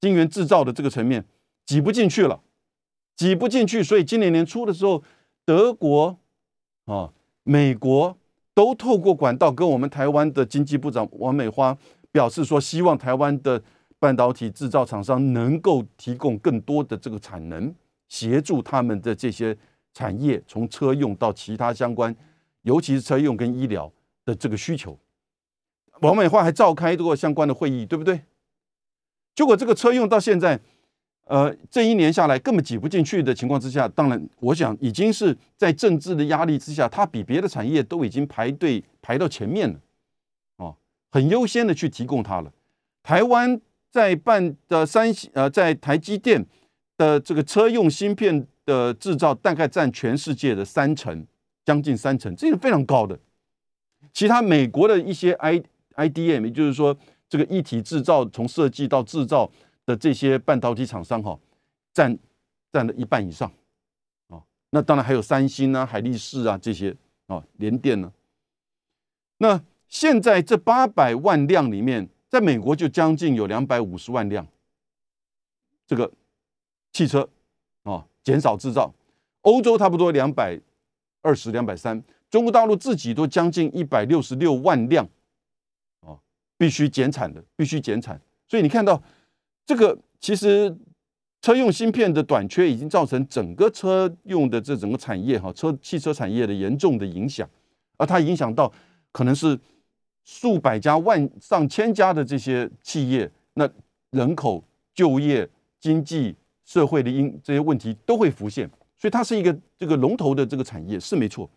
[0.00, 1.24] 晶圆制造的这个层面
[1.64, 2.40] 挤不进去了，
[3.14, 5.04] 挤不进去，所以今年年初的时候，
[5.44, 6.18] 德国
[6.86, 7.12] 啊，
[7.44, 8.18] 美国。
[8.54, 11.76] 都透过管道跟我们台湾的经济部长王美花
[12.12, 13.62] 表示说，希望台湾的
[13.98, 17.74] 半导体制造厂商能够提供更多的这个产能，
[18.08, 19.56] 协助他们的这些
[19.92, 22.14] 产业从车用到其他相关，
[22.62, 23.92] 尤其是车用跟医疗
[24.24, 24.98] 的这个需求。
[26.00, 28.22] 王美花还召开过相关的会议，对不对？
[29.34, 30.60] 结果这个车用到现在。
[31.26, 39.80] 呃，这一年下来根本挤不进去的情况之下，当然，我想已经是在政治的压力之下，它比别的产业都已经排队排到前面了，
[40.58, 40.76] 哦，
[41.10, 42.52] 很优先的去提供它了。
[43.02, 43.58] 台湾
[43.90, 46.44] 在办的三呃，在台积电
[46.98, 51.26] 的这个车用芯片的制造，大概占全世界的三成，
[51.64, 53.18] 将近三成，这是非常高的。
[54.12, 55.62] 其他美国的一些 I
[55.96, 56.94] IDM，也就是说
[57.30, 59.50] 这个一体制造，从设计到制造。
[59.86, 61.38] 的这些半导体厂商哈，
[61.92, 62.18] 占
[62.72, 63.52] 占了一半以上，
[64.28, 68.10] 啊，那当然还有三星啊、海力士啊这些啊，联电呢。
[69.38, 74.46] 那现在这八百万辆里面，在美国就将近有两百五十万辆，
[75.86, 76.10] 这个
[76.92, 77.28] 汽车
[77.82, 78.92] 啊减少制造，
[79.42, 80.58] 欧洲差不多两百
[81.20, 85.06] 二十、两百三，中国大陆自己都将近一百六十六万辆，
[86.00, 86.16] 啊，
[86.56, 88.18] 必须减产的，必须减产。
[88.48, 89.02] 所以你看到。
[89.66, 90.74] 这个其实
[91.40, 97.48] 车用芯片的短缺已经造成整个车用的这整个产业哈，车汽车产业的严重的影响，
[97.96, 98.70] 而它影响到
[99.12, 99.58] 可能是
[100.24, 103.68] 数百家、万上千家的这些企业，那
[104.10, 104.62] 人口、
[104.94, 105.48] 就业、
[105.80, 111.48] 经济、社会的因这些问题都会浮现，所以它是一个这个龙头的这个产业是没错。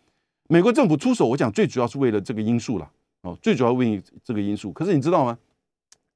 [0.48, 2.90] 美国政府出手，我讲最主要是为了这个因素了
[3.22, 4.72] 哦，最主要为这个因素。
[4.72, 5.38] 可是你知道吗？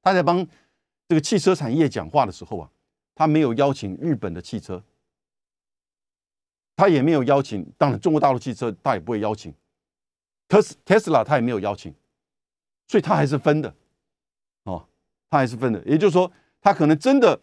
[0.01, 0.47] 他在帮。
[1.07, 2.69] 这个汽车产业讲话的时候啊，
[3.13, 4.83] 他没有邀请日本的汽车，
[6.75, 9.53] 他也没有邀请，当然中国大陆汽车他也不会邀请，
[10.47, 11.93] 特斯特斯拉他也没有邀请，
[12.87, 13.73] 所以他还是分的，
[14.63, 14.87] 哦，
[15.29, 17.39] 他还是分的，也就是说，他可能真的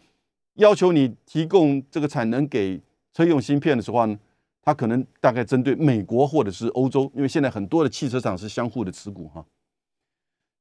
[0.55, 2.81] 要求你提供这个产能给
[3.13, 4.19] 车用芯片的时候呢，
[4.61, 9.45] 他可能大概针对美国或者是欧洲，因为现在很多的汽车厂是相互的持股哈。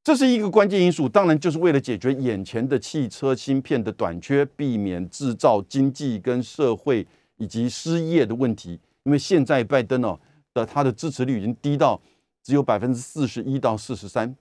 [0.02, 8.80] 这是一个关键因素，当然就是为了解决眼前的汽车芯片的短缺，避免制造经济跟社会以及失业的问题。
[9.02, 10.18] 因为现在拜登哦
[10.54, 12.00] 的他的支持率已经低到
[12.42, 14.34] 只有百分之四十一到四十三，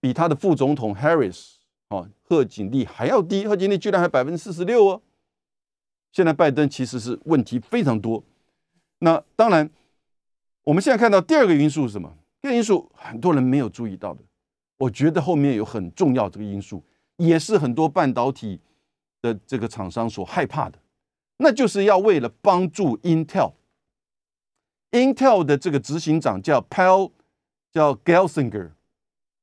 [0.00, 1.56] 比他的副总统 Harris
[1.88, 5.02] 哦贺锦丽还要低，贺锦丽居然还百分之四十六哦。
[6.12, 8.24] 现在拜登其实是问题非常多。
[9.00, 9.68] 那当然，
[10.64, 12.10] 我们现在看到第二个因素是什么？
[12.40, 14.22] 第二个因素很多人没有注意到的。
[14.82, 16.82] 我觉得后面有很重要这个因素，
[17.16, 18.60] 也是很多半导体
[19.20, 20.80] 的这个厂商所害怕的，
[21.36, 27.12] 那就是要为了帮助 Intel，Intel 的这个执行长叫 Pal，
[27.70, 28.72] 叫 Gelsinger，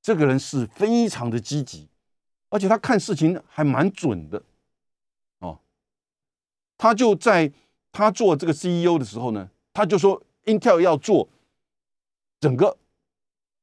[0.01, 1.87] 这个人是非常的积极，
[2.49, 4.43] 而且他看事情还蛮准的，
[5.39, 5.61] 哦，
[6.77, 7.53] 他就在
[7.93, 11.29] 他做这个 CEO 的时候呢，他就说 Intel 要做
[12.41, 12.77] 整个，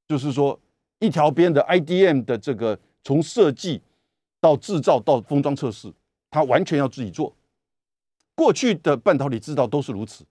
[0.08, 0.58] 就是说。
[0.98, 3.82] 一条边的 IDM 的这个从设计
[4.40, 5.92] 到制造到封装测试，
[6.30, 7.34] 它完全要自己做。
[8.34, 10.24] 过去的半导体制造都是如此。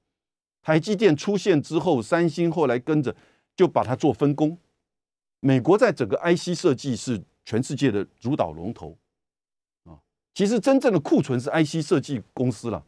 [0.64, 3.16] 台积电出现之后，三星后来跟着
[3.56, 4.58] 就把它做分工。
[5.40, 8.98] 美国在整个 IC 设计是全世界的主导龙头
[9.84, 10.00] 啊。
[10.34, 12.84] 其实真正的库存是 IC 设计公司了。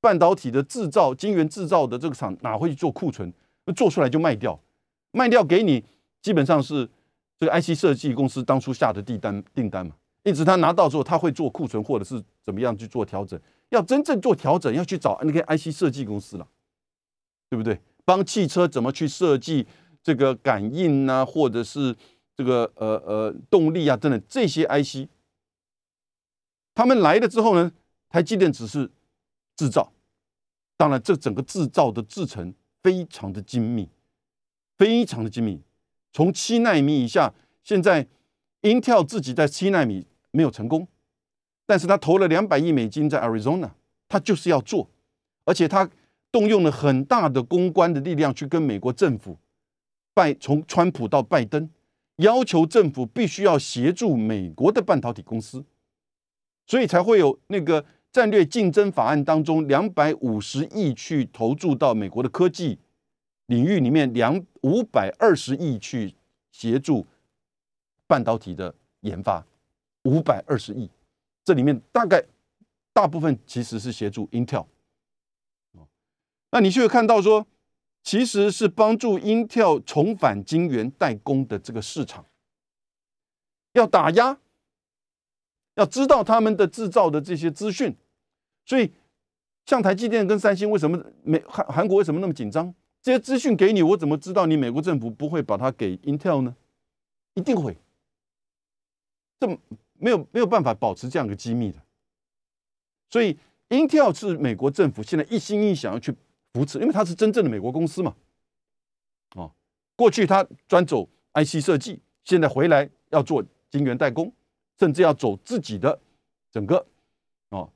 [0.00, 3.32] 半导体的制造、晶圆制造的这个厂哪会去做库存？
[3.74, 4.58] 做出来就卖掉，
[5.12, 5.82] 卖掉给你，
[6.20, 6.88] 基本上是。
[7.42, 13.36] 这个 IC 设计公司当初下的订单订单嘛，一直他拿到之后，他会做库存或者是怎么样去做调整。
[13.70, 16.46] 要真正做调整，要去找那个 IC 设计公司了，
[17.50, 17.80] 对不对？
[18.04, 19.66] 帮汽车怎么去设计
[20.04, 21.96] 这个感应啊，或者是
[22.36, 25.10] 这个呃呃动力啊等等这些 IC，
[26.76, 27.72] 他们来了之后呢，
[28.08, 28.88] 台积电只是
[29.56, 29.92] 制造，
[30.76, 33.88] 当然这整个制造的制程非常的精密，
[34.78, 35.60] 非常的精密。
[36.12, 37.32] 从七纳米以下，
[37.64, 38.06] 现在
[38.60, 40.86] Intel 自己在七纳米没有成功，
[41.64, 43.70] 但是他投了两百亿美金在 Arizona，
[44.08, 44.90] 他就是要做，
[45.44, 45.88] 而且他
[46.30, 49.38] 动用了很大的公关的力量去跟美国政府
[50.14, 51.70] 拜，从川普到拜登，
[52.16, 55.64] 要求政府必须要协助美国的半导体公司，
[56.66, 62.78] 所以才会有那个战略竞争法案当中两百五十亿去投注到美国的科技。
[63.46, 66.14] 领域里面两五百二十亿去
[66.50, 67.06] 协助
[68.06, 69.44] 半导体的研发，
[70.04, 70.90] 五百二十亿，
[71.44, 72.24] 这里面大概
[72.92, 74.66] 大部分其实是协助 Intel，
[76.50, 77.46] 那你就会看到说，
[78.02, 82.26] 其实是帮助 Intel 重返晶圆代工的这个市场，
[83.72, 84.38] 要打压，
[85.74, 87.96] 要知道他们的制造的这些资讯，
[88.66, 88.92] 所以
[89.64, 92.74] 像台积电跟三星为什么美韩韩国为什么那么紧张？
[93.02, 96.54] 这些资讯给你，我怎么知道你美国政府不会把它给 Intel 呢？
[97.34, 97.76] 一定会，
[99.40, 99.48] 这
[99.98, 101.82] 没有没有办法保持这样的机密的。
[103.10, 103.36] 所以
[103.70, 106.14] Intel 是美国政府现在一心一意想要去
[106.52, 108.14] 扶持，因为它是真正的美国公司嘛。
[109.34, 109.52] 哦，
[109.96, 114.32] 过去它专走 IC 设计，现在回来要做晶圆代工，
[114.78, 115.98] 甚至要走自己的
[116.52, 116.86] 整个
[117.48, 117.68] 哦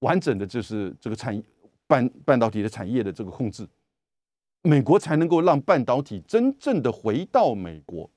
[0.00, 1.42] 完整的，就是这个产业
[1.86, 3.66] 半半导体的产业的这个控制。
[4.66, 8.10] 美国才能够让半导体真正的回到美国。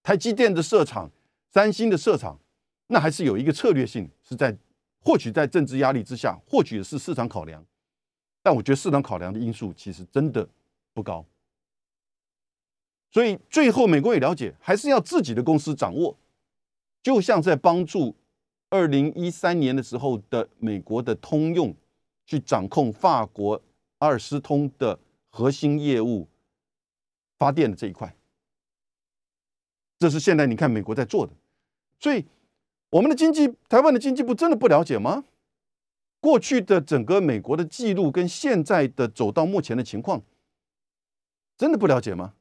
[0.00, 1.10] 台积电的设厂，
[1.50, 2.38] 三星的设厂，
[2.86, 4.56] 那还是有一个策略性，是在
[5.00, 7.64] 或许在政治压力之下，或许是市场考量。
[8.44, 10.48] 但我觉得市场考量的因素其实真的
[10.94, 11.26] 不高。
[13.10, 16.16] 所以最后美国也了解，还是要自己的公司掌握。
[17.02, 18.14] 就像在帮助
[18.70, 21.74] 二零一三年的时候的美国的通用
[22.24, 23.60] 去掌控法国
[23.98, 24.96] 阿尔斯通的。
[25.28, 26.28] 核心业务
[27.38, 28.14] 发电的这一块，
[29.98, 31.32] 这是现在你看美国在做的，
[31.98, 32.24] 所以
[32.90, 35.24] 我们的经济，台湾的经济部真的不了解吗？
[36.20, 40.22] 过去的整个美国的记录跟现在的走到目前的情况，
[41.56, 42.34] 真的不了解吗？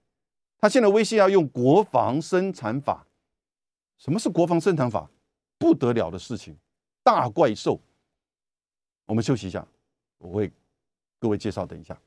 [0.57, 3.05] 他现在威胁要用国防生产法，
[3.99, 5.07] 什么是国防生产法？
[5.59, 6.57] 不得了的事情，
[7.03, 7.79] 大怪兽。
[9.05, 9.67] 我们休息一下，
[10.17, 10.51] 我为
[11.19, 11.99] 各位介绍，等一下。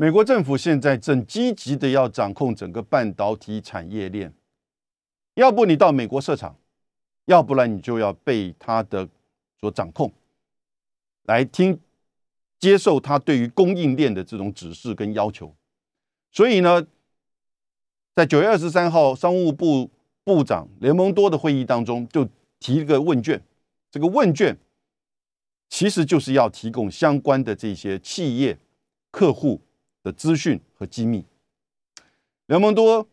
[0.00, 4.32] 美国政府现在正积极的要掌控整个半导体产业链，
[5.34, 6.56] 要不你到美国设厂，
[7.24, 9.08] 要不然你就要被他的
[9.58, 10.12] 所掌控，
[11.24, 11.80] 来听
[12.60, 15.52] 接受他对于供应链的这种指示跟要求。
[16.30, 16.86] 所以呢，
[18.14, 19.90] 在九月二十三号，商务部
[20.22, 22.28] 部长雷蒙多的会议当中，就
[22.60, 23.42] 提一个问卷，
[23.90, 24.56] 这个问卷
[25.68, 28.56] 其实就是要提供相关的这些企业
[29.10, 29.60] 客户
[30.02, 31.24] 的资讯和机密。
[32.46, 33.06] 雷蒙多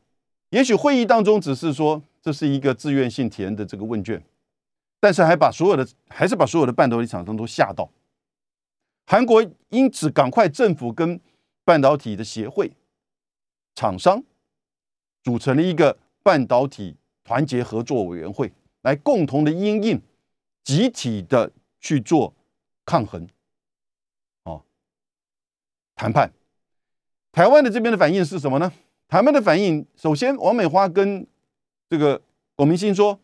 [0.49, 4.23] 也许会议当中只是说这是一个自愿性填的这个问卷，
[4.99, 7.89] 但是还把所有的还是把所有的半导体厂商都吓到。
[9.05, 11.19] 韩国因此赶快政府跟
[11.63, 12.71] 半导体的协会
[13.75, 14.23] 厂商
[15.23, 20.01] 组成了一个半导体团结合作委员会，来共同的因应
[20.63, 22.33] 集体的去做
[22.85, 23.27] 抗衡，
[24.43, 24.63] 哦，
[25.95, 26.31] 谈判。
[27.35, 28.71] 台湾的这边的反应是什么呢？
[29.09, 31.27] 台湾的反应，首先，王美花跟
[31.89, 32.21] 这个
[32.55, 33.19] 龚明鑫说，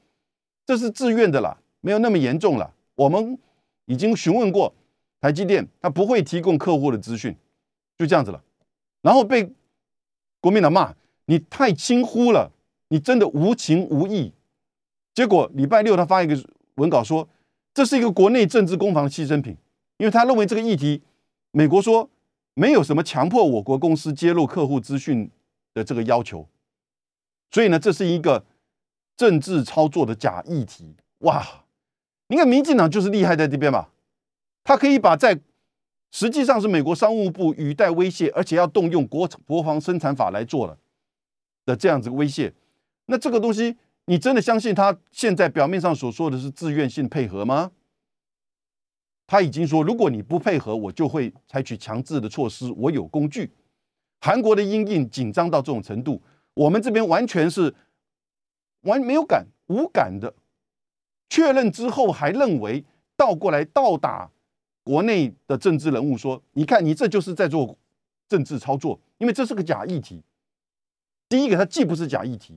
[0.66, 2.74] 这是自愿的啦，没有那么严重了。
[2.96, 3.40] 我们
[3.86, 4.76] 已经询问过
[5.22, 7.34] 台积电，他不会提供客户的资讯，
[7.98, 8.44] 就这样子了。
[9.02, 9.50] 然后被
[10.42, 10.94] 国民党骂，
[11.28, 12.52] 你太轻忽了，
[12.90, 14.34] 你真的无情无义。
[15.14, 16.38] 结果礼拜六他发一个
[16.76, 17.26] 文稿说，
[17.74, 19.56] 这是一个国内政治攻防的牺牲品，
[20.00, 21.02] 因为他认为这个议题，
[21.52, 22.10] 美国说
[22.54, 25.30] 没有什么强迫我国公司揭露客户资讯。
[25.74, 26.50] 的这个要求，
[27.50, 28.46] 所以呢，这是一个
[29.16, 30.98] 政治操作的假议题。
[31.20, 31.64] 哇，
[32.28, 33.88] 你看民进党就是厉害在这边嘛，
[34.66, 35.40] 他可以把在
[36.12, 40.78] 实际上是美国商务部语带威胁，而且要动用国国防生产法来做了
[41.66, 42.54] 的这样子威胁。
[43.06, 43.78] 那这个东西，
[44.08, 47.72] 你真的相信他现在表面上所说的是自愿性配合吗？
[49.32, 52.70] 他已经说，如果你不配合，我就会采取强制的措施。
[52.76, 53.50] 我有工具。
[54.20, 56.22] 韩国的阴影紧张到这种程度，
[56.54, 57.74] 我们这边完全是
[58.82, 60.34] 完没有感无感的
[61.30, 62.84] 确认之后，还认为
[63.16, 64.30] 倒过来倒打
[64.84, 67.78] 国内的政治人物说：“你看，你这就是在做
[68.28, 70.22] 政治操作，因为这是个假议题。
[71.30, 72.56] 第一个，它既不是假议题；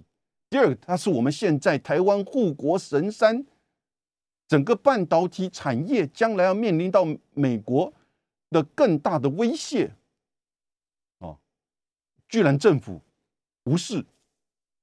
[0.50, 3.46] 第二个，它是我们现在台湾护国神山，
[4.54, 7.92] 整个半导体产业将来要面临到美国
[8.50, 9.90] 的更大的威胁
[11.18, 11.36] 啊。”
[12.30, 13.02] 居然政府
[13.64, 14.06] 无视，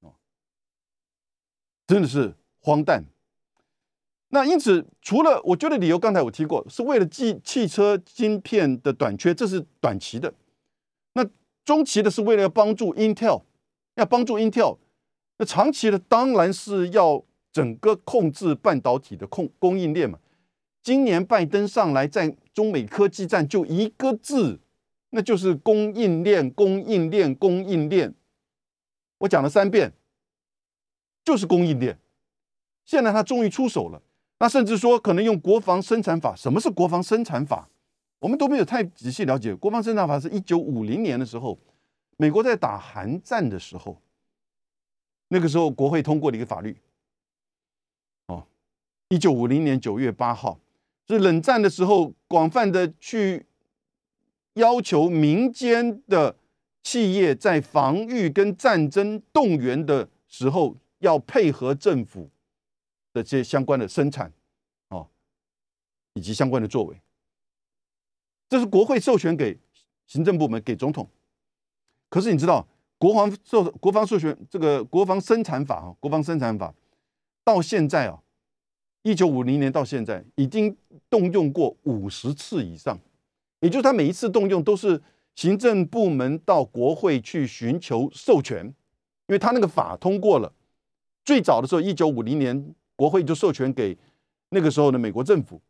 [0.01, 0.13] 哦，
[1.88, 3.05] 真的是荒诞。
[4.28, 10.34] 那因此，除了我觉得理由，刚才我提过，是为了汽汽车晶片的短缺，这是短期的。
[11.13, 11.26] 那
[11.63, 13.43] 中期的是为了要帮助 Intel，
[13.95, 14.80] 要帮助 Intel。
[15.38, 20.19] 那长期的当然是要整个控制半导体的控供应链嘛。
[20.81, 24.59] 今年拜登上来，在中美科技战就一个字。
[25.13, 28.15] 那就是供应链，供应链，供应链。
[29.17, 29.91] 我讲了三遍，
[31.25, 31.99] 就是供应链。
[32.85, 34.01] 现在他终于出手了，
[34.39, 36.33] 那甚至说可能用国防生产法。
[36.33, 37.67] 什么是国防生产法？
[38.19, 39.53] 我们都没有太仔细了解。
[39.53, 41.59] 国防生产法是一九五零年的时候，
[42.15, 44.01] 美国在打韩战的时候，
[45.27, 46.77] 那个时候国会通过的一个法律。
[49.12, 50.57] 一九五零年九月八号，
[51.05, 53.45] 是冷战的时候广泛的去。
[54.55, 56.36] 要求民间的
[56.84, 62.30] 企业在防御跟战争动员的时候，要配合政府
[63.14, 64.30] 的这些相关的生产，
[64.89, 65.07] 哦，
[66.16, 66.99] 以及相关的作为。
[68.49, 69.57] 这是国会授权给
[70.05, 71.07] 行政部门、给总统。
[72.09, 76.74] 可是你知道，国防授国防授权这个国防生产法啊，国防生产法
[77.45, 78.22] 到现在啊，
[79.03, 80.75] 一九五零年到现在已经
[81.09, 82.99] 动用过五十次以上。
[83.59, 85.01] 也就是他每一次动用都是
[85.35, 88.73] 行政部门到国会去寻求授权，因
[89.27, 90.51] 为他那个法通过了。
[91.23, 93.95] 最早的时候，一九五零年国会就授权给
[94.49, 95.61] 那个时候的美国政府，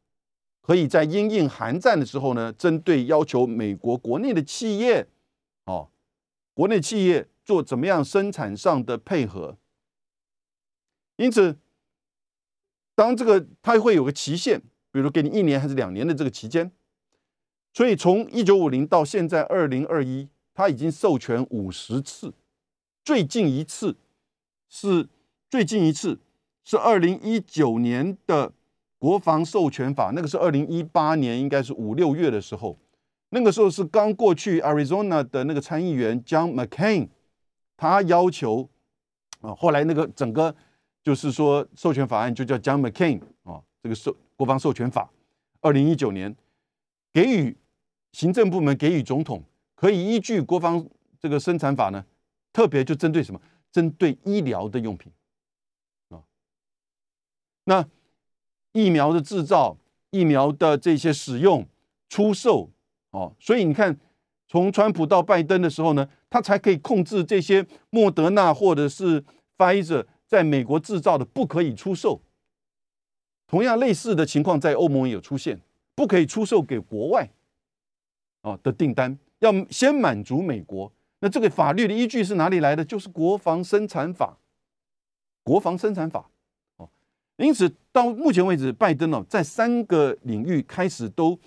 [0.61, 5.05] 可以在因应韩战的时候呢，针对要求美国国内的企业，
[5.65, 5.89] 哦，
[6.53, 9.57] 国内企业做怎么样生产上的配合。
[11.17, 11.57] 因此，
[13.01, 16.71] 当这个它会有个期限，比如给你一年还是两年的这个期间。
[17.73, 22.31] 所以从一九五零到现在二零二一，它已经授权五十次，
[23.03, 23.97] 最近一次
[24.69, 25.09] 是
[25.49, 26.19] 最近一次
[26.63, 28.53] 是二零一九年的
[28.99, 32.77] 国防授权法，那个是二零一八年，应该是五六月的时候，
[33.29, 37.09] 那个时候是刚过去 Arizona 的那个参议员 John McCain，
[37.75, 38.69] 他要求
[39.39, 40.55] 啊，后来那个整个
[41.03, 45.09] 就是说授权法案就叫 John McCain 啊，这个授国防授权法，
[45.61, 46.35] 二零一九年
[47.11, 47.57] 给予。
[48.13, 49.41] 行政部门给予总统
[49.73, 50.85] 可以依据国防
[51.17, 52.05] 这个生产法呢，
[52.51, 53.39] 特别就针对什么？
[53.71, 55.09] 针对医疗的用品
[56.09, 56.19] 啊。
[57.63, 57.87] 那
[58.73, 59.77] 疫苗的制造、
[60.09, 61.65] 疫苗的这些使用、
[62.09, 62.69] 出售，
[63.11, 63.97] 哦，所以你看，
[64.49, 69.23] 从川普到拜登的时候呢，他才可以控制这些莫德纳或者是
[69.57, 72.21] Pfizer 在美国制造的不可以出售。
[73.47, 75.59] 同样类似的情况在欧盟也有出现，
[75.93, 77.29] 不可以出售给国外，
[78.43, 80.89] 哦的订单要先满足美国。
[81.19, 82.85] 那这个法律的依据是哪里来的？
[82.85, 84.37] 就是国防生产法。
[85.43, 86.29] 国防生产法，
[86.77, 86.87] 哦，
[87.35, 91.37] 因此到目前为止，拜登呢在三个领域开始都，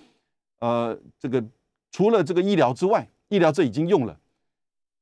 [0.59, 1.43] 呃，这个
[1.91, 4.19] 除了这个医疗之外，医疗这已经用了，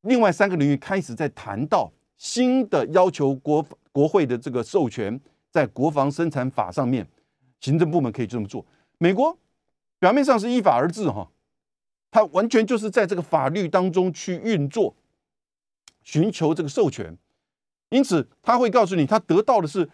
[0.01, 1.91] 另外三个领域开始在谈到
[2.23, 3.61] 新的要求国
[3.91, 5.19] 国会的这个授权，
[5.51, 7.05] 在国防生产法上面，
[7.59, 8.65] 行政部门可以这么做。
[8.97, 9.37] 美国
[9.99, 11.29] 表面上是依法而治，哈。
[12.09, 14.95] 他完全就是在这个法律当中去运作，
[16.01, 17.17] 寻求这个授权，
[17.89, 19.89] 因此他会告诉你，他得到的是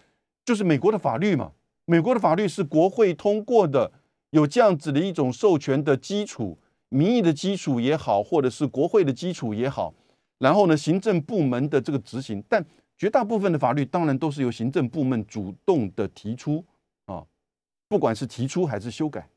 [0.45, 1.53] 就是美国的法律嘛？
[1.85, 3.91] 美国的法律是国会通过的，
[4.29, 6.59] 有这样子的一种授权的基础，
[6.89, 9.95] 民意的基础也好，或者是国会的基础也好，
[10.39, 12.65] 然后呢，行政部门的这个执行，但
[12.97, 16.65] 绝大部分的法律当然都是由行政部门主动的提出
[17.05, 17.23] 啊，
[17.87, 19.29] 不管是提出还是修改。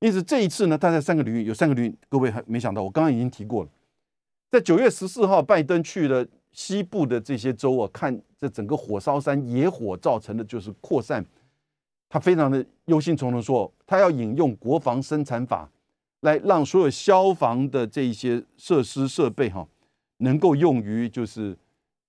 [0.00, 3.70] 因此这一次呢，他在三个领域有三个领域，各位还没想到，我刚刚已经提过了。
[4.50, 11.24] 在九月十四号，拜登去了西部的这些州啊，看这整个火烧山野火造成的就是扩散，
[12.08, 15.68] 他非常的忧心忡忡，说他要引用国防生产法
[16.20, 19.66] 来让所有消防的这一些设施设备哈，
[20.18, 21.56] 能够用于就是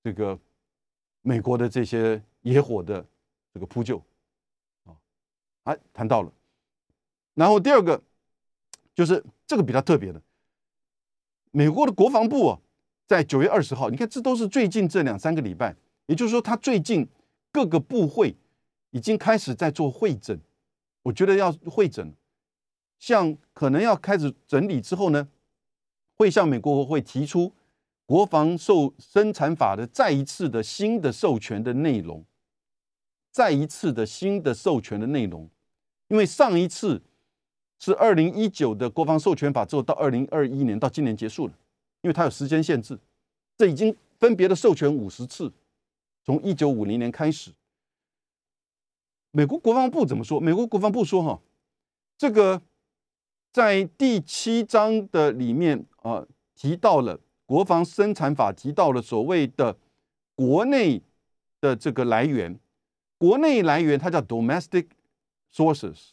[0.03, 0.39] 这个
[1.21, 3.05] 美国的这些野火的
[3.53, 3.97] 这个扑救
[4.85, 4.95] 啊，
[5.63, 6.31] 哎，谈到了。
[7.33, 8.01] 然后第二个
[8.93, 10.21] 就是这个比较特别的，
[11.51, 12.59] 美国的国防部啊，
[13.05, 15.75] 在九月二十号，你看这都是最近这两三个礼拜，
[16.05, 17.07] 也就是说，他最近
[17.51, 18.35] 各个部会
[18.91, 20.39] 已经开始在做会诊，
[21.03, 22.13] 我觉得要会诊，
[22.99, 25.27] 像可能要开始整理之后呢，
[26.15, 27.51] 会向美国国会提出
[28.05, 32.23] 国防授生产法的再一次的新的授权的内容，
[33.31, 35.49] 再一次的新的授权的内容，
[36.07, 37.01] 因为上一次。
[37.77, 41.53] 是二零一九的国防授权法之后到二零二一年到今年结束了，
[42.01, 42.97] 因为它有时间限制，
[43.57, 45.51] 这已经分别的授权五十次，
[46.23, 47.51] 从一九五零年开始。
[49.31, 50.39] 美国国防部怎么说？
[50.39, 51.41] 美国国防部说哈，
[52.17, 52.61] 这个
[53.51, 56.25] 在第七章的里面啊
[56.55, 59.77] 提到了国防生产法提到了所谓的
[60.35, 61.01] 国内
[61.61, 62.59] 的这个来源，
[63.17, 64.87] 国内来源它叫 domestic
[65.53, 66.09] sources。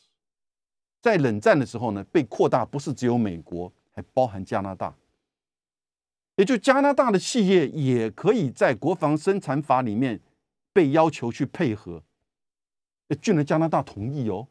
[1.01, 4.95] 在冷战的时候呢，被扩大不是只有美国，还包含加拿大，
[6.37, 10.21] 也就加拿大的企业也可以在国防生产法里面
[10.73, 12.05] 被要求去配合，
[13.21, 14.47] 居然加拿大同意哦，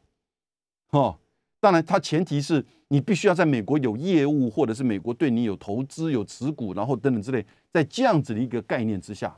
[0.90, 1.18] 哦，
[1.58, 9.34] 当然它前提是你必须要在美国有业务，或者是美国对你有投资、有持股，然后等等之类，在这样子的一个概念之下，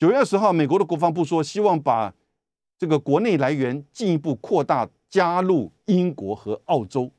[0.00, 2.12] 九月二十号，美国的国防部说，希望把
[2.76, 4.90] 这个国内来源进一步扩大。
[5.12, 7.10] 加入英国和澳洲，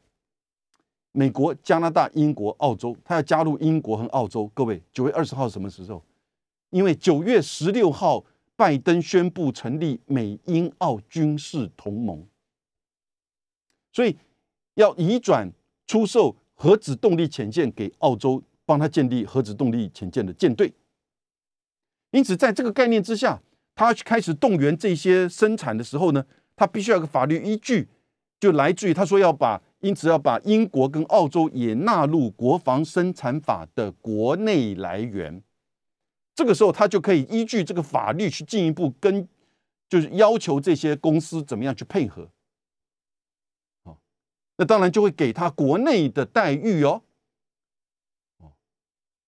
[1.11, 4.49] 美国、加拿大、英国、澳洲，他要加入英国和澳洲。
[4.51, 6.03] 各位，九月二十号什么时候？
[6.71, 8.25] 因为九月十六号，
[8.55, 12.25] 拜登宣布成立美英澳军事同盟，
[13.91, 14.17] 所以
[14.75, 15.51] 要移转
[15.87, 20.73] 出售核子动力潜舰给澳洲，帮他建立核子动力潜舰的舰队。
[22.11, 23.41] 因此，在这个概念之下，
[23.75, 26.25] 他开始动员这些生产的时候呢？
[26.55, 27.89] 他必须要有个法律依据，
[28.39, 35.41] 就来自于他说要把，因此要把英国跟澳洲也纳入国防生产法的国内来源。
[36.35, 39.27] 这个时候，他就可以依据这个法律去进一步跟，
[39.89, 42.29] 就是要求这些公司怎么样去配合。
[44.65, 47.01] 当然就会给他国内的待遇哦。
[48.39, 48.53] 哦，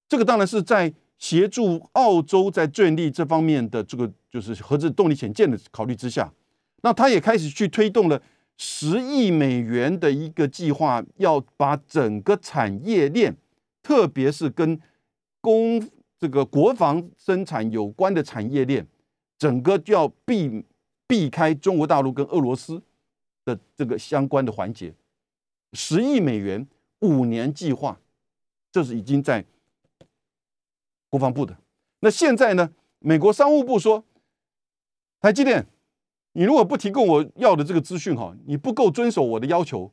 [0.08, 6.32] 这个当然是在协助澳洲在建立这方面的这个就是核子动力潜舰的考虑之下。
[6.82, 8.22] 那他也开始去推动了
[8.58, 13.36] 十亿美元的一个计划，要把整个产业链，
[13.82, 14.80] 特别是跟
[15.42, 15.82] 公
[16.20, 18.86] 这个国防生产有关的产业链，
[19.38, 20.64] 整个就要避
[21.08, 22.82] 避开中国大陆跟俄罗斯
[23.44, 24.94] 的这个相关的环节。
[25.76, 26.65] 十亿美元
[26.99, 27.99] 五年计划，
[28.71, 29.45] 这是已经在
[31.09, 31.57] 国防部的。
[31.99, 32.71] 那现在呢？
[32.99, 34.03] 美国商务部说，
[35.19, 35.67] 台积电。
[36.38, 39.91] 你如果不提供我要的这个资讯哈，你不够遵守我的要求，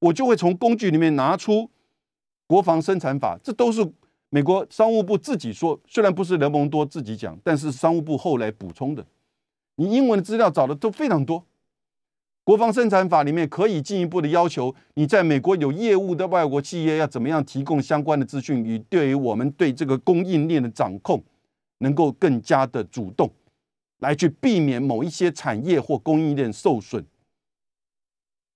[0.00, 1.70] 我就会从工具里面拿出
[2.48, 3.38] 国防生产法。
[3.44, 3.92] 这都是
[4.28, 9.06] 美国商务部自己说，虽然不是雷蒙多自己讲，但是商务部后来补充的。
[9.76, 11.44] 你英文的资料找的都非常多。
[12.44, 21.24] 国防生产法里面可以进一步的要求，你在美国有业务的外国企业要怎么样提供相关的资讯，以对于我们对这个供应链的掌控
[21.78, 23.30] 能够更加的主动，
[24.00, 27.02] 来去避免某一些产业或供应链受损。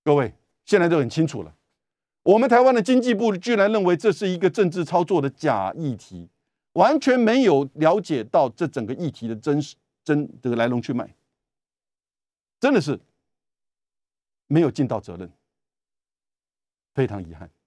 [0.03, 0.35] 各位
[0.65, 1.55] 现在都很清楚了，
[2.21, 6.29] 我们台湾的经济部居然认为这是一个政治操作的假议题，
[6.73, 11.15] 完全没有了解到这整个议题的真实真这个来龙去脉，
[12.59, 12.99] 真的是。
[14.49, 15.31] 没有尽到责任，
[16.95, 17.49] 非常遗憾。